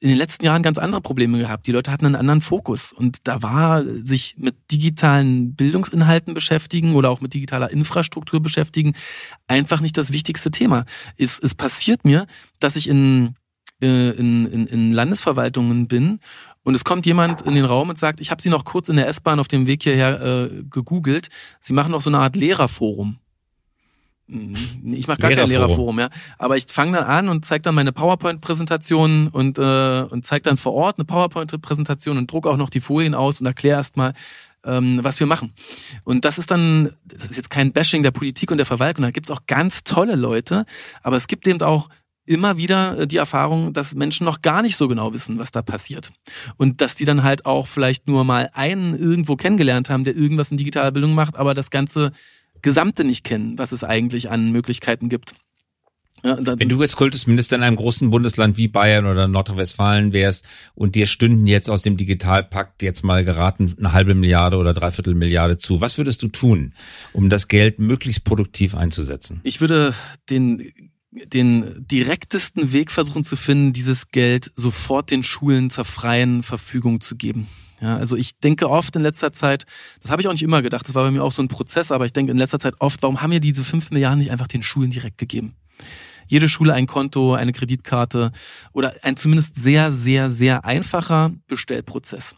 in 0.00 0.08
den 0.08 0.16
letzten 0.16 0.46
Jahren 0.46 0.62
ganz 0.62 0.78
andere 0.78 1.02
Probleme 1.02 1.38
gehabt. 1.38 1.66
Die 1.66 1.72
Leute 1.72 1.92
hatten 1.92 2.06
einen 2.06 2.16
anderen 2.16 2.40
Fokus 2.40 2.92
und 2.92 3.18
da 3.24 3.42
war 3.42 3.84
sich 3.84 4.34
mit 4.38 4.56
digitalen 4.70 5.54
Bildungsinhalten 5.54 6.32
beschäftigen 6.32 6.94
oder 6.94 7.10
auch 7.10 7.20
mit 7.20 7.34
digitaler 7.34 7.70
Infrastruktur 7.70 8.40
beschäftigen 8.40 8.94
einfach 9.46 9.80
nicht 9.80 9.98
das 9.98 10.10
wichtigste 10.10 10.50
Thema. 10.50 10.86
Es, 11.18 11.38
es 11.38 11.54
passiert 11.54 12.04
mir, 12.04 12.26
dass 12.60 12.76
ich 12.76 12.88
in, 12.88 13.34
äh, 13.82 14.10
in, 14.10 14.46
in, 14.46 14.66
in 14.66 14.92
Landesverwaltungen 14.92 15.88
bin 15.88 16.20
und 16.62 16.74
es 16.74 16.84
kommt 16.84 17.06
jemand 17.06 17.42
in 17.42 17.54
den 17.54 17.64
Raum 17.64 17.88
und 17.88 17.98
sagt, 17.98 18.20
ich 18.20 18.30
habe 18.30 18.42
Sie 18.42 18.50
noch 18.50 18.64
kurz 18.64 18.88
in 18.88 18.96
der 18.96 19.08
S-Bahn 19.08 19.40
auf 19.40 19.48
dem 19.48 19.66
Weg 19.66 19.82
hierher 19.82 20.20
äh, 20.20 20.62
gegoogelt. 20.70 21.28
Sie 21.58 21.72
machen 21.72 21.92
noch 21.92 22.00
so 22.00 22.10
eine 22.10 22.18
Art 22.18 22.36
Lehrerforum. 22.36 23.18
Ich 24.28 25.08
mache 25.08 25.18
gar 25.18 25.32
kein 25.32 25.48
Lehrerforum, 25.48 25.98
ja. 25.98 26.08
Aber 26.38 26.56
ich 26.56 26.66
fange 26.68 26.98
dann 26.98 27.04
an 27.04 27.28
und 27.28 27.44
zeige 27.44 27.62
dann 27.62 27.74
meine 27.74 27.92
PowerPoint-Präsentation 27.92 29.28
und, 29.28 29.58
äh, 29.58 30.02
und 30.02 30.24
zeige 30.24 30.42
dann 30.42 30.56
vor 30.56 30.74
Ort 30.74 30.98
eine 30.98 31.04
PowerPoint-Präsentation 31.04 32.16
und 32.16 32.30
druck 32.30 32.46
auch 32.46 32.56
noch 32.56 32.70
die 32.70 32.80
Folien 32.80 33.14
aus 33.14 33.40
und 33.40 33.46
erkläre 33.46 33.78
erstmal, 33.78 34.12
ähm, 34.64 35.00
was 35.02 35.18
wir 35.18 35.26
machen. 35.26 35.52
Und 36.04 36.24
das 36.24 36.38
ist 36.38 36.50
dann, 36.50 36.90
das 37.04 37.30
ist 37.30 37.36
jetzt 37.38 37.50
kein 37.50 37.72
Bashing 37.72 38.02
der 38.02 38.12
Politik 38.12 38.50
und 38.52 38.58
der 38.58 38.66
Verwaltung, 38.66 39.02
da 39.02 39.10
gibt's 39.10 39.30
auch 39.30 39.46
ganz 39.46 39.82
tolle 39.82 40.14
Leute, 40.14 40.64
aber 41.02 41.16
es 41.16 41.26
gibt 41.26 41.48
eben 41.48 41.60
auch 41.62 41.88
immer 42.30 42.56
wieder 42.56 43.00
äh, 43.00 43.06
die 43.06 43.16
Erfahrung, 43.16 43.72
dass 43.72 43.94
Menschen 43.94 44.24
noch 44.24 44.40
gar 44.40 44.62
nicht 44.62 44.76
so 44.76 44.88
genau 44.88 45.12
wissen, 45.12 45.38
was 45.38 45.50
da 45.50 45.62
passiert. 45.62 46.12
Und 46.56 46.80
dass 46.80 46.94
die 46.94 47.04
dann 47.04 47.22
halt 47.22 47.44
auch 47.44 47.66
vielleicht 47.66 48.06
nur 48.06 48.24
mal 48.24 48.48
einen 48.54 48.96
irgendwo 48.96 49.36
kennengelernt 49.36 49.90
haben, 49.90 50.04
der 50.04 50.16
irgendwas 50.16 50.50
in 50.50 50.56
digitaler 50.56 50.92
Bildung 50.92 51.14
macht, 51.14 51.36
aber 51.36 51.54
das 51.54 51.70
Ganze 51.70 52.12
Gesamte 52.62 53.04
nicht 53.04 53.24
kennen, 53.24 53.58
was 53.58 53.72
es 53.72 53.84
eigentlich 53.84 54.30
an 54.30 54.52
Möglichkeiten 54.52 55.08
gibt. 55.08 55.34
Ja, 56.22 56.36
Wenn 56.38 56.68
du 56.68 56.80
jetzt 56.82 56.96
Kultusminister 56.96 57.56
in 57.56 57.62
einem 57.62 57.76
großen 57.76 58.10
Bundesland 58.10 58.58
wie 58.58 58.68
Bayern 58.68 59.06
oder 59.06 59.26
Nordrhein-Westfalen 59.26 60.12
wärst 60.12 60.46
und 60.74 60.94
dir 60.94 61.06
stünden 61.06 61.46
jetzt 61.46 61.70
aus 61.70 61.80
dem 61.80 61.96
Digitalpakt 61.96 62.82
jetzt 62.82 63.02
mal 63.02 63.24
geraten 63.24 63.74
eine 63.78 63.92
halbe 63.92 64.14
Milliarde 64.14 64.58
oder 64.58 64.74
dreiviertel 64.74 65.14
Milliarde 65.14 65.56
zu, 65.56 65.80
was 65.80 65.96
würdest 65.96 66.22
du 66.22 66.28
tun, 66.28 66.74
um 67.14 67.30
das 67.30 67.48
Geld 67.48 67.78
möglichst 67.78 68.24
produktiv 68.24 68.74
einzusetzen? 68.74 69.40
Ich 69.44 69.62
würde 69.62 69.94
den 70.28 70.90
den 71.12 71.86
direktesten 71.86 72.72
Weg 72.72 72.90
versuchen 72.90 73.24
zu 73.24 73.36
finden, 73.36 73.72
dieses 73.72 74.08
Geld 74.08 74.50
sofort 74.54 75.10
den 75.10 75.22
Schulen 75.22 75.70
zur 75.70 75.84
freien 75.84 76.42
Verfügung 76.42 77.00
zu 77.00 77.16
geben. 77.16 77.48
Ja, 77.80 77.96
also 77.96 78.16
ich 78.16 78.38
denke 78.38 78.68
oft 78.68 78.94
in 78.94 79.02
letzter 79.02 79.32
Zeit, 79.32 79.64
das 80.02 80.10
habe 80.10 80.20
ich 80.20 80.28
auch 80.28 80.32
nicht 80.32 80.42
immer 80.42 80.62
gedacht, 80.62 80.86
das 80.86 80.94
war 80.94 81.04
bei 81.04 81.10
mir 81.10 81.24
auch 81.24 81.32
so 81.32 81.42
ein 81.42 81.48
Prozess, 81.48 81.90
aber 81.90 82.04
ich 82.04 82.12
denke 82.12 82.30
in 82.30 82.38
letzter 82.38 82.58
Zeit 82.58 82.74
oft, 82.78 83.02
warum 83.02 83.22
haben 83.22 83.30
wir 83.30 83.40
diese 83.40 83.64
fünf 83.64 83.90
Milliarden 83.90 84.18
nicht 84.18 84.30
einfach 84.30 84.46
den 84.46 84.62
Schulen 84.62 84.90
direkt 84.90 85.18
gegeben? 85.18 85.54
Jede 86.28 86.48
Schule 86.48 86.74
ein 86.74 86.86
Konto, 86.86 87.34
eine 87.34 87.52
Kreditkarte 87.52 88.30
oder 88.72 88.94
ein 89.02 89.16
zumindest 89.16 89.56
sehr, 89.56 89.90
sehr, 89.90 90.30
sehr 90.30 90.64
einfacher 90.64 91.32
Bestellprozess. 91.48 92.36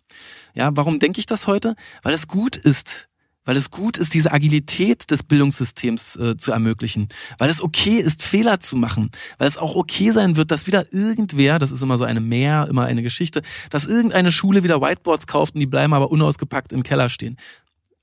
Ja, 0.54 0.70
warum 0.74 0.98
denke 0.98 1.20
ich 1.20 1.26
das 1.26 1.46
heute? 1.46 1.74
Weil 2.02 2.14
es 2.14 2.28
gut 2.28 2.56
ist, 2.56 3.08
weil 3.44 3.56
es 3.56 3.70
gut 3.70 3.98
ist, 3.98 4.14
diese 4.14 4.32
Agilität 4.32 5.10
des 5.10 5.22
Bildungssystems 5.22 6.16
äh, 6.16 6.36
zu 6.36 6.52
ermöglichen, 6.52 7.08
weil 7.38 7.50
es 7.50 7.62
okay 7.62 7.98
ist, 7.98 8.22
Fehler 8.22 8.60
zu 8.60 8.76
machen, 8.76 9.10
weil 9.38 9.48
es 9.48 9.58
auch 9.58 9.74
okay 9.74 10.10
sein 10.10 10.36
wird, 10.36 10.50
dass 10.50 10.66
wieder 10.66 10.92
irgendwer, 10.92 11.58
das 11.58 11.72
ist 11.72 11.82
immer 11.82 11.98
so 11.98 12.04
eine 12.04 12.20
Mehr, 12.20 12.66
immer 12.68 12.84
eine 12.84 13.02
Geschichte, 13.02 13.42
dass 13.70 13.86
irgendeine 13.86 14.32
Schule 14.32 14.62
wieder 14.62 14.80
Whiteboards 14.80 15.26
kauft 15.26 15.54
und 15.54 15.60
die 15.60 15.66
bleiben 15.66 15.94
aber 15.94 16.10
unausgepackt 16.10 16.72
im 16.72 16.82
Keller 16.82 17.08
stehen. 17.08 17.36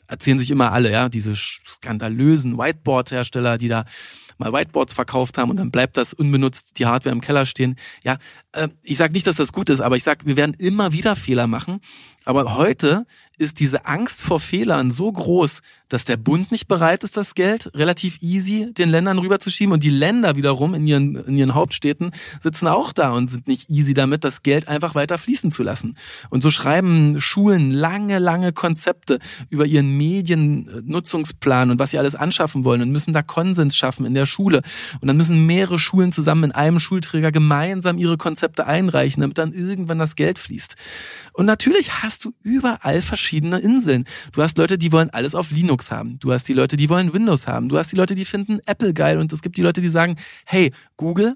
Erzählen 0.08 0.40
sich 0.40 0.50
immer 0.50 0.72
alle, 0.72 0.92
ja, 0.92 1.08
diese 1.08 1.36
skandalösen 1.36 2.58
Whiteboard-Hersteller, 2.58 3.58
die 3.60 3.68
da 3.68 3.86
mal 4.40 4.54
Whiteboards 4.54 4.94
verkauft 4.94 5.38
haben 5.38 5.52
und 5.52 5.58
dann 5.58 5.70
bleibt 5.70 5.98
das 5.98 6.14
unbenutzt, 6.14 6.80
die 6.80 6.86
Hardware 6.86 7.14
im 7.14 7.22
Keller 7.22 7.46
stehen. 7.46 7.76
Ja, 8.04 8.18
ich 8.82 8.98
sage 8.98 9.14
nicht, 9.14 9.28
dass 9.28 9.36
das 9.36 9.54
gut 9.54 9.70
ist, 9.70 9.80
aber 9.80 9.96
ich 9.96 10.04
sage, 10.04 10.26
wir 10.26 10.36
werden 10.36 10.56
immer 10.56 10.92
wieder 10.92 11.16
Fehler 11.16 11.48
machen. 11.48 11.82
Aber 12.26 12.56
heute 12.56 13.06
ist 13.38 13.60
diese 13.60 13.86
Angst 13.86 14.22
vor 14.22 14.40
Fehlern 14.40 14.92
so 14.92 15.12
groß, 15.12 15.62
dass 15.88 16.04
der 16.04 16.18
Bund 16.18 16.52
nicht 16.52 16.68
bereit 16.68 17.04
ist, 17.04 17.16
das 17.16 17.34
Geld 17.34 17.72
relativ 17.74 18.22
easy 18.22 18.72
den 18.74 18.90
Ländern 18.90 19.18
rüberzuschieben 19.18 19.74
und 19.74 19.84
die 19.84 19.90
Länder 19.90 20.36
wiederum 20.36 20.74
in 20.74 20.86
ihren, 20.86 21.16
in 21.16 21.38
ihren 21.38 21.56
Hauptstädten 21.56 22.12
sitzen 22.42 22.68
auch 22.68 22.92
da 22.92 23.12
und 23.14 23.32
sind 23.32 23.48
nicht 23.48 23.70
easy 23.70 23.94
damit, 23.94 24.26
das 24.26 24.44
Geld 24.44 24.68
einfach 24.68 24.94
weiter 24.94 25.18
fließen 25.18 25.52
zu 25.52 25.64
lassen. 25.64 25.96
Und 26.30 26.44
so 26.44 26.52
schreiben 26.52 27.20
Schulen 27.22 27.72
lange, 27.72 28.20
lange 28.20 28.52
Konzepte 28.52 29.20
über 29.50 29.66
ihren 29.66 29.98
Mediennutzungsplan 29.98 31.72
und 31.72 31.80
was 31.80 31.92
sie 31.92 31.98
alles 31.98 32.16
anschaffen 32.16 32.66
wollen 32.66 32.82
und 32.82 32.92
müssen 32.92 33.14
da 33.14 33.24
Konsens 33.24 33.76
schaffen 33.76 34.06
in 34.06 34.14
der 34.14 34.26
Schule. 34.26 34.62
Und 35.00 35.08
dann 35.08 35.18
müssen 35.18 35.46
mehrere 35.46 35.80
Schulen 35.80 36.12
zusammen 36.12 36.44
in 36.46 36.52
einem 36.52 36.80
Schulträger 36.80 37.32
gemeinsam 37.32 37.98
ihre 37.98 38.18
Konzepte 38.18 38.39
einreichen, 38.44 39.22
damit 39.22 39.38
dann 39.38 39.54
irgendwann 39.54 40.00
das 40.00 40.16
Geld 40.16 40.40
fließt. 40.40 40.76
Und 41.34 41.46
natürlich 41.46 42.04
hast 42.04 42.26
du 42.26 42.34
überall 42.44 43.02
verschiedene 43.02 43.60
Inseln. 43.60 44.06
Du 44.32 44.42
hast 44.42 44.58
Leute, 44.58 44.78
die 44.78 44.92
wollen 44.92 45.10
alles 45.10 45.36
auf 45.36 45.52
Linux 45.52 45.92
haben. 45.92 46.20
Du 46.20 46.32
hast 46.32 46.48
die 46.48 46.54
Leute, 46.54 46.78
die 46.78 46.90
wollen 46.90 47.14
Windows 47.14 47.48
haben. 47.48 47.70
Du 47.70 47.78
hast 47.78 47.92
die 47.92 47.96
Leute, 47.96 48.16
die 48.16 48.26
finden 48.26 48.60
Apple 48.66 48.94
geil. 48.94 49.18
Und 49.18 49.32
es 49.34 49.42
gibt 49.42 49.58
die 49.58 49.62
Leute, 49.62 49.82
die 49.82 49.90
sagen, 49.90 50.18
hey, 50.46 50.72
Google, 50.98 51.36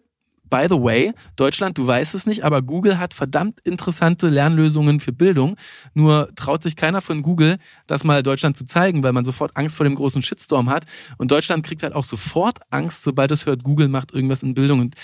by 0.53 0.67
the 0.69 0.75
way, 0.75 1.13
Deutschland, 1.35 1.79
du 1.79 1.87
weißt 1.87 2.13
es 2.13 2.27
nicht, 2.27 2.43
aber 2.43 2.61
Google 2.61 2.99
hat 2.99 3.15
verdammt 3.15 3.59
interessante 3.61 4.27
Lernlösungen 4.27 4.99
für 4.99 5.11
Bildung. 5.11 5.57
Nur 5.95 6.29
traut 6.35 6.61
sich 6.61 6.75
keiner 6.75 7.01
von 7.01 7.23
Google, 7.23 7.57
das 7.87 8.03
mal 8.03 8.21
Deutschland 8.21 8.55
zu 8.55 8.63
zeigen, 8.63 9.01
weil 9.01 9.13
man 9.13 9.25
sofort 9.25 9.57
Angst 9.57 9.77
vor 9.77 9.83
dem 9.83 9.95
großen 9.95 10.21
Shitstorm 10.21 10.69
hat. 10.69 10.85
Und 11.17 11.31
Deutschland 11.31 11.65
kriegt 11.65 11.81
halt 11.81 11.95
auch 11.95 12.03
sofort 12.03 12.59
Angst, 12.69 13.01
sobald 13.01 13.31
es 13.31 13.47
hört, 13.47 13.63
Google 13.63 13.87
macht 13.87 14.11
irgendwas 14.11 14.43
in 14.43 14.53
Bildung. 14.53 14.79
Und 14.79 14.95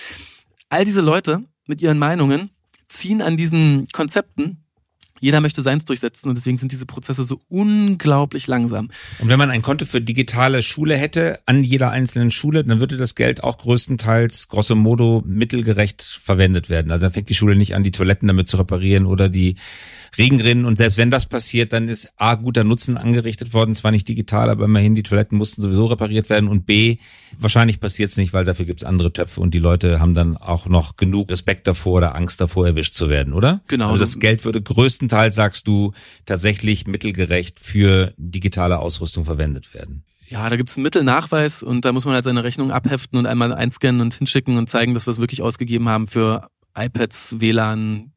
all 0.69 0.85
diese 0.85 1.01
Leute 1.01 1.43
mit 1.69 1.81
ihren 1.81 1.97
Meinungen 1.97 2.49
ziehen 2.89 3.21
an 3.21 3.37
diesen 3.37 3.87
Konzepten 3.93 4.65
jeder 5.19 5.41
möchte 5.41 5.63
seins 5.63 5.85
durchsetzen 5.85 6.29
und 6.29 6.35
deswegen 6.35 6.57
sind 6.57 6.71
diese 6.71 6.85
Prozesse 6.85 7.23
so 7.23 7.41
unglaublich 7.49 8.47
langsam. 8.47 8.89
Und 9.19 9.29
wenn 9.29 9.39
man 9.39 9.49
ein 9.49 9.61
Konto 9.61 9.85
für 9.85 10.01
digitale 10.01 10.61
Schule 10.61 10.95
hätte, 10.95 11.39
an 11.45 11.63
jeder 11.63 11.91
einzelnen 11.91 12.31
Schule, 12.31 12.63
dann 12.63 12.79
würde 12.79 12.97
das 12.97 13.15
Geld 13.15 13.43
auch 13.43 13.57
größtenteils, 13.57 14.47
grosso 14.47 14.75
modo, 14.75 15.21
mittelgerecht 15.25 16.01
verwendet 16.01 16.69
werden. 16.69 16.91
Also 16.91 17.05
dann 17.05 17.13
fängt 17.13 17.29
die 17.29 17.35
Schule 17.35 17.55
nicht 17.55 17.75
an, 17.75 17.83
die 17.83 17.91
Toiletten 17.91 18.27
damit 18.27 18.47
zu 18.47 18.57
reparieren 18.57 19.05
oder 19.05 19.29
die 19.29 19.55
Regenrinnen. 20.17 20.65
Und 20.65 20.77
selbst 20.77 20.97
wenn 20.97 21.11
das 21.11 21.25
passiert, 21.25 21.73
dann 21.73 21.89
ist 21.89 22.11
A, 22.17 22.35
guter 22.35 22.63
Nutzen 22.63 22.97
angerichtet 22.97 23.53
worden. 23.53 23.75
Zwar 23.75 23.91
nicht 23.91 24.07
digital, 24.07 24.49
aber 24.49 24.65
immerhin, 24.65 24.95
die 24.95 25.03
Toiletten 25.03 25.37
mussten 25.37 25.61
sowieso 25.61 25.85
repariert 25.85 26.29
werden. 26.29 26.49
Und 26.49 26.65
B, 26.65 26.97
wahrscheinlich 27.37 27.79
passiert 27.79 28.09
es 28.09 28.17
nicht, 28.17 28.33
weil 28.33 28.45
dafür 28.45 28.65
gibt's 28.65 28.83
andere 28.83 29.13
Töpfe 29.13 29.41
und 29.41 29.53
die 29.53 29.59
Leute 29.59 29.99
haben 29.99 30.13
dann 30.13 30.37
auch 30.37 30.67
noch 30.67 30.95
genug 30.95 31.29
Respekt 31.29 31.67
davor 31.67 31.97
oder 31.97 32.15
Angst 32.15 32.41
davor, 32.41 32.67
erwischt 32.67 32.95
zu 32.95 33.09
werden, 33.09 33.33
oder? 33.33 33.61
Genau. 33.67 33.87
Also 33.87 33.99
das 33.99 34.19
Geld 34.19 34.45
würde 34.45 34.61
größtenteils, 34.61 35.08
sagst 35.09 35.67
du, 35.67 35.93
tatsächlich 36.25 36.87
mittelgerecht 36.87 37.59
für 37.59 38.13
digitale 38.17 38.79
Ausrüstung 38.79 39.25
verwendet 39.25 39.73
werden. 39.73 40.03
Ja, 40.27 40.47
da 40.49 40.57
gibt's 40.57 40.77
einen 40.77 40.83
Mittelnachweis 40.83 41.63
und 41.63 41.85
da 41.85 41.91
muss 41.91 42.05
man 42.05 42.13
halt 42.13 42.23
seine 42.23 42.43
Rechnung 42.43 42.71
abheften 42.71 43.17
und 43.17 43.25
einmal 43.25 43.51
einscannen 43.51 44.01
und 44.01 44.13
hinschicken 44.13 44.57
und 44.57 44.69
zeigen, 44.69 44.93
dass 44.93 45.07
wir 45.07 45.11
es 45.11 45.19
wirklich 45.19 45.41
ausgegeben 45.41 45.89
haben 45.89 46.07
für 46.07 46.49
iPads, 46.77 47.39
WLAN, 47.39 48.11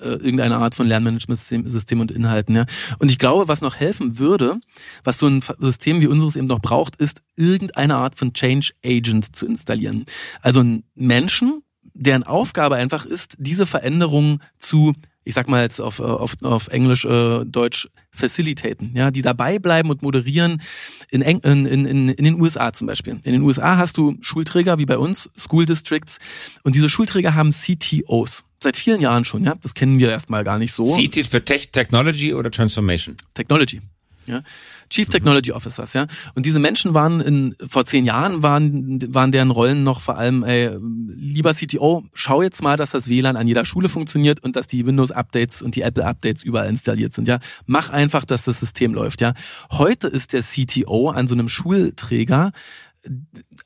äh, 0.00 0.08
irgendeine 0.08 0.56
Art 0.56 0.74
von 0.74 0.86
Lernmanagementsystem 0.86 2.00
und 2.00 2.10
Inhalten. 2.10 2.54
Ja. 2.54 2.66
Und 2.98 3.10
ich 3.10 3.18
glaube, 3.18 3.48
was 3.48 3.60
noch 3.60 3.76
helfen 3.76 4.18
würde, 4.18 4.58
was 5.04 5.18
so 5.18 5.26
ein 5.26 5.40
System 5.58 6.00
wie 6.00 6.06
unseres 6.06 6.36
eben 6.36 6.48
noch 6.48 6.60
braucht, 6.60 6.96
ist 6.96 7.22
irgendeine 7.36 7.96
Art 7.96 8.16
von 8.16 8.34
Change 8.34 8.72
Agent 8.84 9.34
zu 9.34 9.46
installieren. 9.46 10.04
Also 10.42 10.60
ein 10.60 10.84
Menschen, 10.94 11.62
deren 11.94 12.24
Aufgabe 12.24 12.76
einfach 12.76 13.06
ist, 13.06 13.36
diese 13.38 13.66
Veränderung 13.66 14.40
zu 14.58 14.94
ich 15.24 15.34
sag 15.34 15.48
mal 15.48 15.62
jetzt 15.62 15.80
auf, 15.80 16.00
auf, 16.00 16.34
auf 16.42 16.68
Englisch, 16.68 17.04
äh, 17.04 17.44
Deutsch, 17.44 17.88
facilitaten, 18.14 18.92
ja, 18.94 19.10
die 19.10 19.22
dabei 19.22 19.58
bleiben 19.58 19.90
und 19.90 20.02
moderieren 20.02 20.62
in, 21.10 21.20
in, 21.20 21.66
in, 21.66 22.08
in 22.08 22.24
den 22.24 22.40
USA 22.40 22.72
zum 22.72 22.86
Beispiel. 22.86 23.20
In 23.24 23.32
den 23.32 23.42
USA 23.42 23.76
hast 23.76 23.96
du 23.96 24.16
Schulträger 24.20 24.78
wie 24.78 24.86
bei 24.86 24.98
uns, 24.98 25.28
School 25.36 25.66
Districts, 25.66 26.18
und 26.62 26.76
diese 26.76 26.88
Schulträger 26.88 27.34
haben 27.34 27.50
CTOs. 27.50 28.44
Seit 28.62 28.76
vielen 28.76 29.00
Jahren 29.00 29.24
schon, 29.24 29.44
ja. 29.44 29.56
Das 29.60 29.74
kennen 29.74 29.98
wir 29.98 30.10
erstmal 30.10 30.44
gar 30.44 30.58
nicht 30.58 30.72
so. 30.72 30.84
CT 30.84 31.26
für 31.26 31.44
Tech 31.44 31.70
Technology 31.70 32.32
oder 32.32 32.50
Transformation? 32.50 33.16
Technology. 33.34 33.80
Ja. 34.26 34.42
Chief 34.90 35.08
Technology 35.08 35.52
Officers, 35.52 35.92
ja. 35.92 36.06
Und 36.34 36.46
diese 36.46 36.58
Menschen 36.58 36.94
waren 36.94 37.20
in, 37.20 37.54
vor 37.68 37.84
zehn 37.84 38.04
Jahren 38.04 38.42
waren, 38.42 38.98
waren 39.14 39.32
deren 39.32 39.50
Rollen 39.50 39.84
noch 39.84 40.00
vor 40.00 40.16
allem, 40.18 40.44
ey, 40.44 40.70
lieber 41.08 41.54
CTO, 41.54 42.04
schau 42.14 42.42
jetzt 42.42 42.62
mal, 42.62 42.76
dass 42.76 42.90
das 42.90 43.08
WLAN 43.08 43.36
an 43.36 43.48
jeder 43.48 43.64
Schule 43.64 43.88
funktioniert 43.88 44.42
und 44.42 44.56
dass 44.56 44.66
die 44.66 44.86
Windows 44.86 45.10
Updates 45.10 45.62
und 45.62 45.76
die 45.76 45.82
Apple 45.82 46.04
Updates 46.04 46.42
überall 46.42 46.68
installiert 46.68 47.12
sind, 47.12 47.28
ja. 47.28 47.38
Mach 47.66 47.90
einfach, 47.90 48.24
dass 48.24 48.44
das 48.44 48.60
System 48.60 48.94
läuft, 48.94 49.20
ja. 49.20 49.34
Heute 49.72 50.08
ist 50.08 50.32
der 50.32 50.42
CTO 50.42 51.10
an 51.10 51.26
so 51.26 51.34
einem 51.34 51.48
Schulträger 51.48 52.52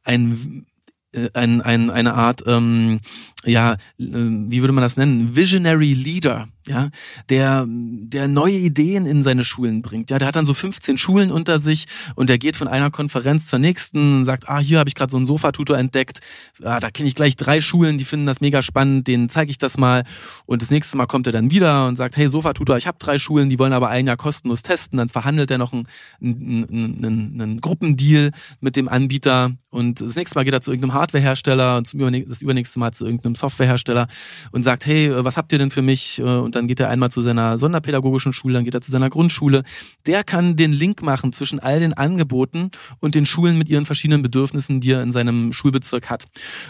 ein 0.05 0.67
äh, 1.13 1.31
ein, 1.33 1.63
ein, 1.63 1.91
eine 1.91 2.15
Art 2.15 2.43
ähm, 2.47 3.01
ja, 3.49 3.73
äh, 3.73 3.77
wie 3.99 4.61
würde 4.61 4.73
man 4.73 4.83
das 4.83 4.97
nennen? 4.97 5.35
Visionary 5.35 5.95
Leader 5.95 6.49
ja, 6.69 6.91
der, 7.31 7.65
der 7.67 8.29
neue 8.29 8.57
Ideen 8.57 9.07
in 9.07 9.23
seine 9.23 9.43
Schulen 9.43 9.83
bringt. 9.83 10.11
Ja, 10.11 10.19
der 10.19 10.29
hat 10.29 10.37
dann 10.37 10.47
so 10.47 10.55
15 10.55 10.99
Schulen 10.99 11.33
unter 11.33 11.59
sich 11.59 11.87
und 12.15 12.29
der 12.29 12.39
geht 12.39 12.57
von 12.57 12.69
einer 12.69 12.91
Konferenz 12.91 13.49
zur 13.49 13.59
nächsten 13.59 14.19
und 14.19 14.25
sagt, 14.25 14.49
ah, 14.49 14.59
hier 14.59 14.79
habe 14.79 14.89
ich 14.89 14.95
gerade 14.95 15.11
so 15.11 15.17
einen 15.17 15.27
Sofatutor 15.27 15.79
entdeckt. 15.79 16.21
Ah, 16.63 16.79
da 16.79 16.91
kenne 16.91 17.09
ich 17.09 17.15
gleich 17.15 17.37
drei 17.37 17.61
Schulen, 17.61 17.99
die 17.99 18.05
finden 18.05 18.27
das 18.27 18.41
mega 18.41 18.63
spannend, 18.63 19.09
denen 19.09 19.29
zeige 19.29 19.51
ich 19.51 19.59
das 19.59 19.79
mal. 19.79 20.05
Und 20.47 20.63
das 20.63 20.71
nächste 20.71 20.97
Mal 20.97 21.07
kommt 21.07 21.27
er 21.27 21.33
dann 21.33 21.51
wieder 21.51 21.89
und 21.89 21.97
sagt, 21.97 22.17
hey, 22.17 22.29
Sofatutor, 22.29 22.77
ich 22.77 22.87
habe 22.87 22.99
drei 23.01 23.19
Schulen, 23.19 23.49
die 23.51 23.59
wollen 23.59 23.73
aber 23.73 23.89
ein 23.89 24.07
Jahr 24.07 24.17
kostenlos 24.17 24.63
testen. 24.63 24.99
Dann 24.99 25.09
verhandelt 25.09 25.51
er 25.51 25.59
noch 25.59 25.73
einen, 25.73 25.87
einen, 26.21 27.05
einen, 27.05 27.41
einen 27.41 27.61
Gruppendeal 27.61 28.31
mit 28.61 28.77
dem 28.77 28.89
Anbieter 28.89 29.53
und 29.71 30.01
das 30.01 30.17
nächste 30.17 30.39
Mal 30.39 30.45
geht 30.45 30.55
er 30.55 30.63
zu 30.63 30.71
irgendeinem 30.71 30.95
Hardwarehersteller 30.95 31.77
und 31.77 31.87
zum 31.87 31.99
das 32.27 32.41
übernächste 32.41 32.79
Mal 32.79 32.93
zu 32.93 33.05
irgendeinem 33.05 33.35
Softwarehersteller 33.39 34.07
und 34.53 34.63
sagt, 34.63 34.87
hey, 34.87 35.11
was 35.25 35.37
habt 35.37 35.53
ihr 35.53 35.59
denn 35.59 35.71
für 35.71 35.83
mich? 35.83 36.21
Und 36.21 36.55
dann 36.55 36.69
geht 36.69 36.81
er 36.81 36.91
einmal 36.91 37.11
zu 37.11 37.23
seiner 37.23 37.59
sonderpädagogischen 37.59 38.33
Schule, 38.33 38.55
dann 38.55 38.65
geht 38.65 38.75
er 38.75 38.81
zu 38.81 38.91
seiner 38.91 39.11
Grundschule. 39.11 39.63
Der 40.07 40.25
kann 40.25 40.57
den 40.57 40.73
Link 40.73 41.03
machen 41.03 41.33
zwischen 41.33 41.61
all 41.61 41.81
den 41.81 41.95
Angeboten 41.95 42.71
und 43.01 43.15
den 43.15 43.27
Schulen 43.27 43.59
mit 43.59 43.69
ihren 43.69 43.87
verschiedenen 43.87 44.23
Bedürfnissen, 44.23 44.81
die 44.81 44.93
er 44.93 45.03
in 45.03 45.13
seinem 45.13 45.53
Schulbezirk 45.53 46.11
hat. 46.11 46.25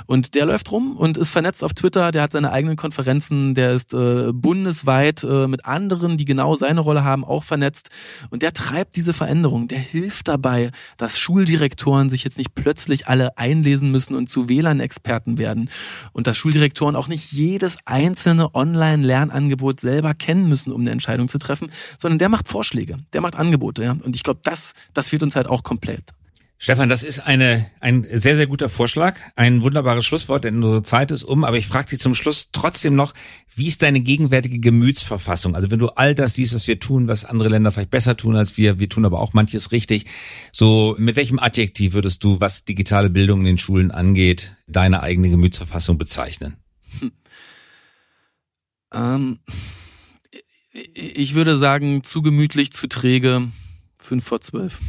Und 0.06 0.34
der 0.34 0.46
läuft 0.46 0.70
rum 0.70 0.96
und 0.96 1.16
ist 1.16 1.30
vernetzt 1.30 1.64
auf 1.64 1.74
Twitter, 1.74 2.10
der 2.12 2.22
hat 2.22 2.32
seine 2.32 2.52
eigenen 2.52 2.76
Konferenzen, 2.76 3.54
der 3.54 3.72
ist 3.72 3.94
äh, 3.94 4.32
bundesweit 4.32 5.24
äh, 5.24 5.46
mit 5.46 5.64
anderen, 5.66 6.16
die 6.16 6.24
genau 6.24 6.54
seine 6.54 6.80
Rolle 6.80 7.04
haben, 7.04 7.24
auch 7.24 7.44
vernetzt. 7.44 7.90
Und 8.30 8.42
der 8.42 8.52
treibt 8.52 8.96
diese 8.96 9.12
Veränderung, 9.12 9.68
der 9.68 9.78
hilft 9.78 10.28
dabei, 10.28 10.70
dass 10.96 11.18
Schuldirektoren 11.18 12.10
sich 12.10 12.24
jetzt 12.24 12.38
nicht 12.38 12.54
plötzlich 12.54 13.08
alle 13.08 13.36
einlesen 13.38 13.90
müssen 13.90 14.14
und 14.14 14.28
zu 14.28 14.48
WLAN-Experten 14.48 15.38
werden. 15.38 15.70
Und 16.12 16.26
dass 16.26 16.36
Schuldirektoren 16.48 16.96
auch 16.96 17.08
nicht 17.08 17.30
jedes 17.30 17.76
einzelne 17.84 18.54
Online-Lernangebot 18.54 19.80
selber 19.80 20.14
kennen 20.14 20.48
müssen, 20.48 20.72
um 20.72 20.80
eine 20.80 20.90
Entscheidung 20.90 21.28
zu 21.28 21.38
treffen, 21.38 21.70
sondern 21.98 22.18
der 22.18 22.30
macht 22.30 22.48
Vorschläge, 22.48 22.96
der 23.12 23.20
macht 23.20 23.36
Angebote. 23.36 23.84
Ja? 23.84 23.92
Und 23.92 24.16
ich 24.16 24.22
glaube, 24.22 24.40
das, 24.44 24.72
das 24.94 25.10
fehlt 25.10 25.22
uns 25.22 25.36
halt 25.36 25.46
auch 25.46 25.62
komplett. 25.62 26.14
Stefan, 26.60 26.88
das 26.88 27.04
ist 27.04 27.20
eine, 27.20 27.70
ein 27.78 28.04
sehr, 28.10 28.34
sehr 28.34 28.48
guter 28.48 28.68
Vorschlag. 28.68 29.16
Ein 29.36 29.62
wunderbares 29.62 30.04
Schlusswort, 30.04 30.42
denn 30.42 30.56
unsere 30.56 30.82
Zeit 30.82 31.12
ist 31.12 31.22
um. 31.22 31.44
Aber 31.44 31.56
ich 31.56 31.68
frage 31.68 31.90
dich 31.90 32.00
zum 32.00 32.16
Schluss 32.16 32.50
trotzdem 32.50 32.96
noch, 32.96 33.14
wie 33.54 33.68
ist 33.68 33.82
deine 33.82 34.00
gegenwärtige 34.00 34.58
Gemütsverfassung? 34.58 35.54
Also 35.54 35.70
wenn 35.70 35.78
du 35.78 35.90
all 35.90 36.16
das 36.16 36.34
siehst, 36.34 36.52
was 36.54 36.66
wir 36.66 36.80
tun, 36.80 37.06
was 37.06 37.24
andere 37.24 37.48
Länder 37.48 37.70
vielleicht 37.70 37.92
besser 37.92 38.16
tun 38.16 38.34
als 38.34 38.56
wir, 38.56 38.80
wir 38.80 38.88
tun 38.88 39.04
aber 39.04 39.20
auch 39.20 39.34
manches 39.34 39.70
richtig. 39.70 40.06
So, 40.50 40.96
mit 40.98 41.14
welchem 41.14 41.38
Adjektiv 41.38 41.92
würdest 41.92 42.24
du, 42.24 42.40
was 42.40 42.64
digitale 42.64 43.08
Bildung 43.08 43.40
in 43.40 43.46
den 43.46 43.58
Schulen 43.58 43.92
angeht, 43.92 44.56
deine 44.66 45.00
eigene 45.04 45.30
Gemütsverfassung 45.30 45.96
bezeichnen? 45.96 46.56
Hm. 46.98 47.12
Ähm, 48.92 49.38
ich 50.72 51.36
würde 51.36 51.56
sagen, 51.56 52.02
zu 52.02 52.20
gemütlich, 52.20 52.72
zu 52.72 52.88
träge, 52.88 53.46
fünf 53.98 54.24
vor 54.24 54.40
zwölf. 54.40 54.80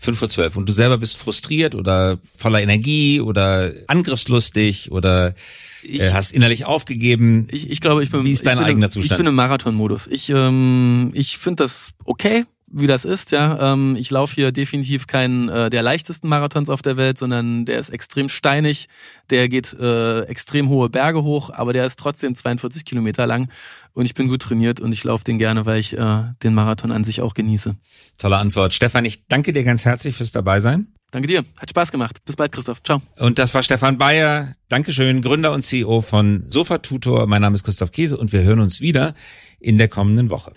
Fünf 0.00 0.18
vor 0.18 0.28
zwölf. 0.28 0.56
Und 0.56 0.68
du 0.68 0.72
selber 0.72 0.96
bist 0.96 1.16
frustriert 1.16 1.74
oder 1.74 2.18
voller 2.36 2.62
Energie 2.62 3.20
oder 3.20 3.72
angriffslustig 3.88 4.92
oder 4.92 5.34
ich, 5.82 6.00
äh, 6.00 6.12
hast 6.12 6.32
innerlich 6.32 6.64
aufgegeben. 6.66 7.48
Ich, 7.50 7.68
ich 7.68 7.80
glaube, 7.80 8.04
ich 8.04 8.10
bin. 8.10 8.24
Wie 8.24 8.30
ist 8.30 8.46
dein 8.46 8.58
eigener 8.58 8.86
im, 8.86 8.92
Zustand? 8.92 9.12
Ich 9.12 9.16
bin 9.16 9.26
im 9.26 9.34
Marathonmodus. 9.34 10.06
Ich, 10.06 10.30
ähm, 10.30 11.10
ich 11.14 11.38
finde 11.38 11.64
das 11.64 11.90
okay 12.04 12.44
wie 12.70 12.86
das 12.86 13.04
ist, 13.04 13.32
ja. 13.32 13.72
Ähm, 13.72 13.96
ich 13.98 14.10
laufe 14.10 14.34
hier 14.34 14.52
definitiv 14.52 15.06
keinen 15.06 15.48
äh, 15.48 15.70
der 15.70 15.82
leichtesten 15.82 16.28
Marathons 16.28 16.68
auf 16.68 16.82
der 16.82 16.96
Welt, 16.96 17.18
sondern 17.18 17.64
der 17.64 17.78
ist 17.78 17.90
extrem 17.90 18.28
steinig, 18.28 18.88
der 19.30 19.48
geht 19.48 19.72
äh, 19.74 20.22
extrem 20.22 20.68
hohe 20.68 20.88
Berge 20.88 21.22
hoch, 21.22 21.50
aber 21.50 21.72
der 21.72 21.86
ist 21.86 21.98
trotzdem 21.98 22.34
42 22.34 22.84
Kilometer 22.84 23.26
lang 23.26 23.50
und 23.92 24.04
ich 24.04 24.14
bin 24.14 24.28
gut 24.28 24.42
trainiert 24.42 24.80
und 24.80 24.92
ich 24.92 25.04
laufe 25.04 25.24
den 25.24 25.38
gerne, 25.38 25.66
weil 25.66 25.80
ich 25.80 25.96
äh, 25.96 26.24
den 26.42 26.54
Marathon 26.54 26.92
an 26.92 27.04
sich 27.04 27.20
auch 27.20 27.34
genieße. 27.34 27.76
Tolle 28.18 28.36
Antwort. 28.36 28.72
Stefan, 28.72 29.04
ich 29.04 29.26
danke 29.26 29.52
dir 29.52 29.64
ganz 29.64 29.84
herzlich 29.84 30.14
fürs 30.14 30.32
Dabeisein. 30.32 30.88
Danke 31.10 31.26
dir. 31.26 31.44
Hat 31.58 31.70
Spaß 31.70 31.90
gemacht. 31.90 32.18
Bis 32.26 32.36
bald, 32.36 32.52
Christoph. 32.52 32.82
Ciao. 32.82 33.00
Und 33.16 33.38
das 33.38 33.54
war 33.54 33.62
Stefan 33.62 33.96
Bayer. 33.96 34.54
Dankeschön, 34.68 35.22
Gründer 35.22 35.52
und 35.52 35.62
CEO 35.62 36.02
von 36.02 36.44
Sofa 36.50 36.78
Tutor. 36.78 37.26
Mein 37.26 37.40
Name 37.40 37.54
ist 37.54 37.64
Christoph 37.64 37.92
Käse 37.92 38.18
und 38.18 38.32
wir 38.32 38.42
hören 38.42 38.60
uns 38.60 38.82
wieder 38.82 39.14
in 39.58 39.78
der 39.78 39.88
kommenden 39.88 40.28
Woche. 40.28 40.52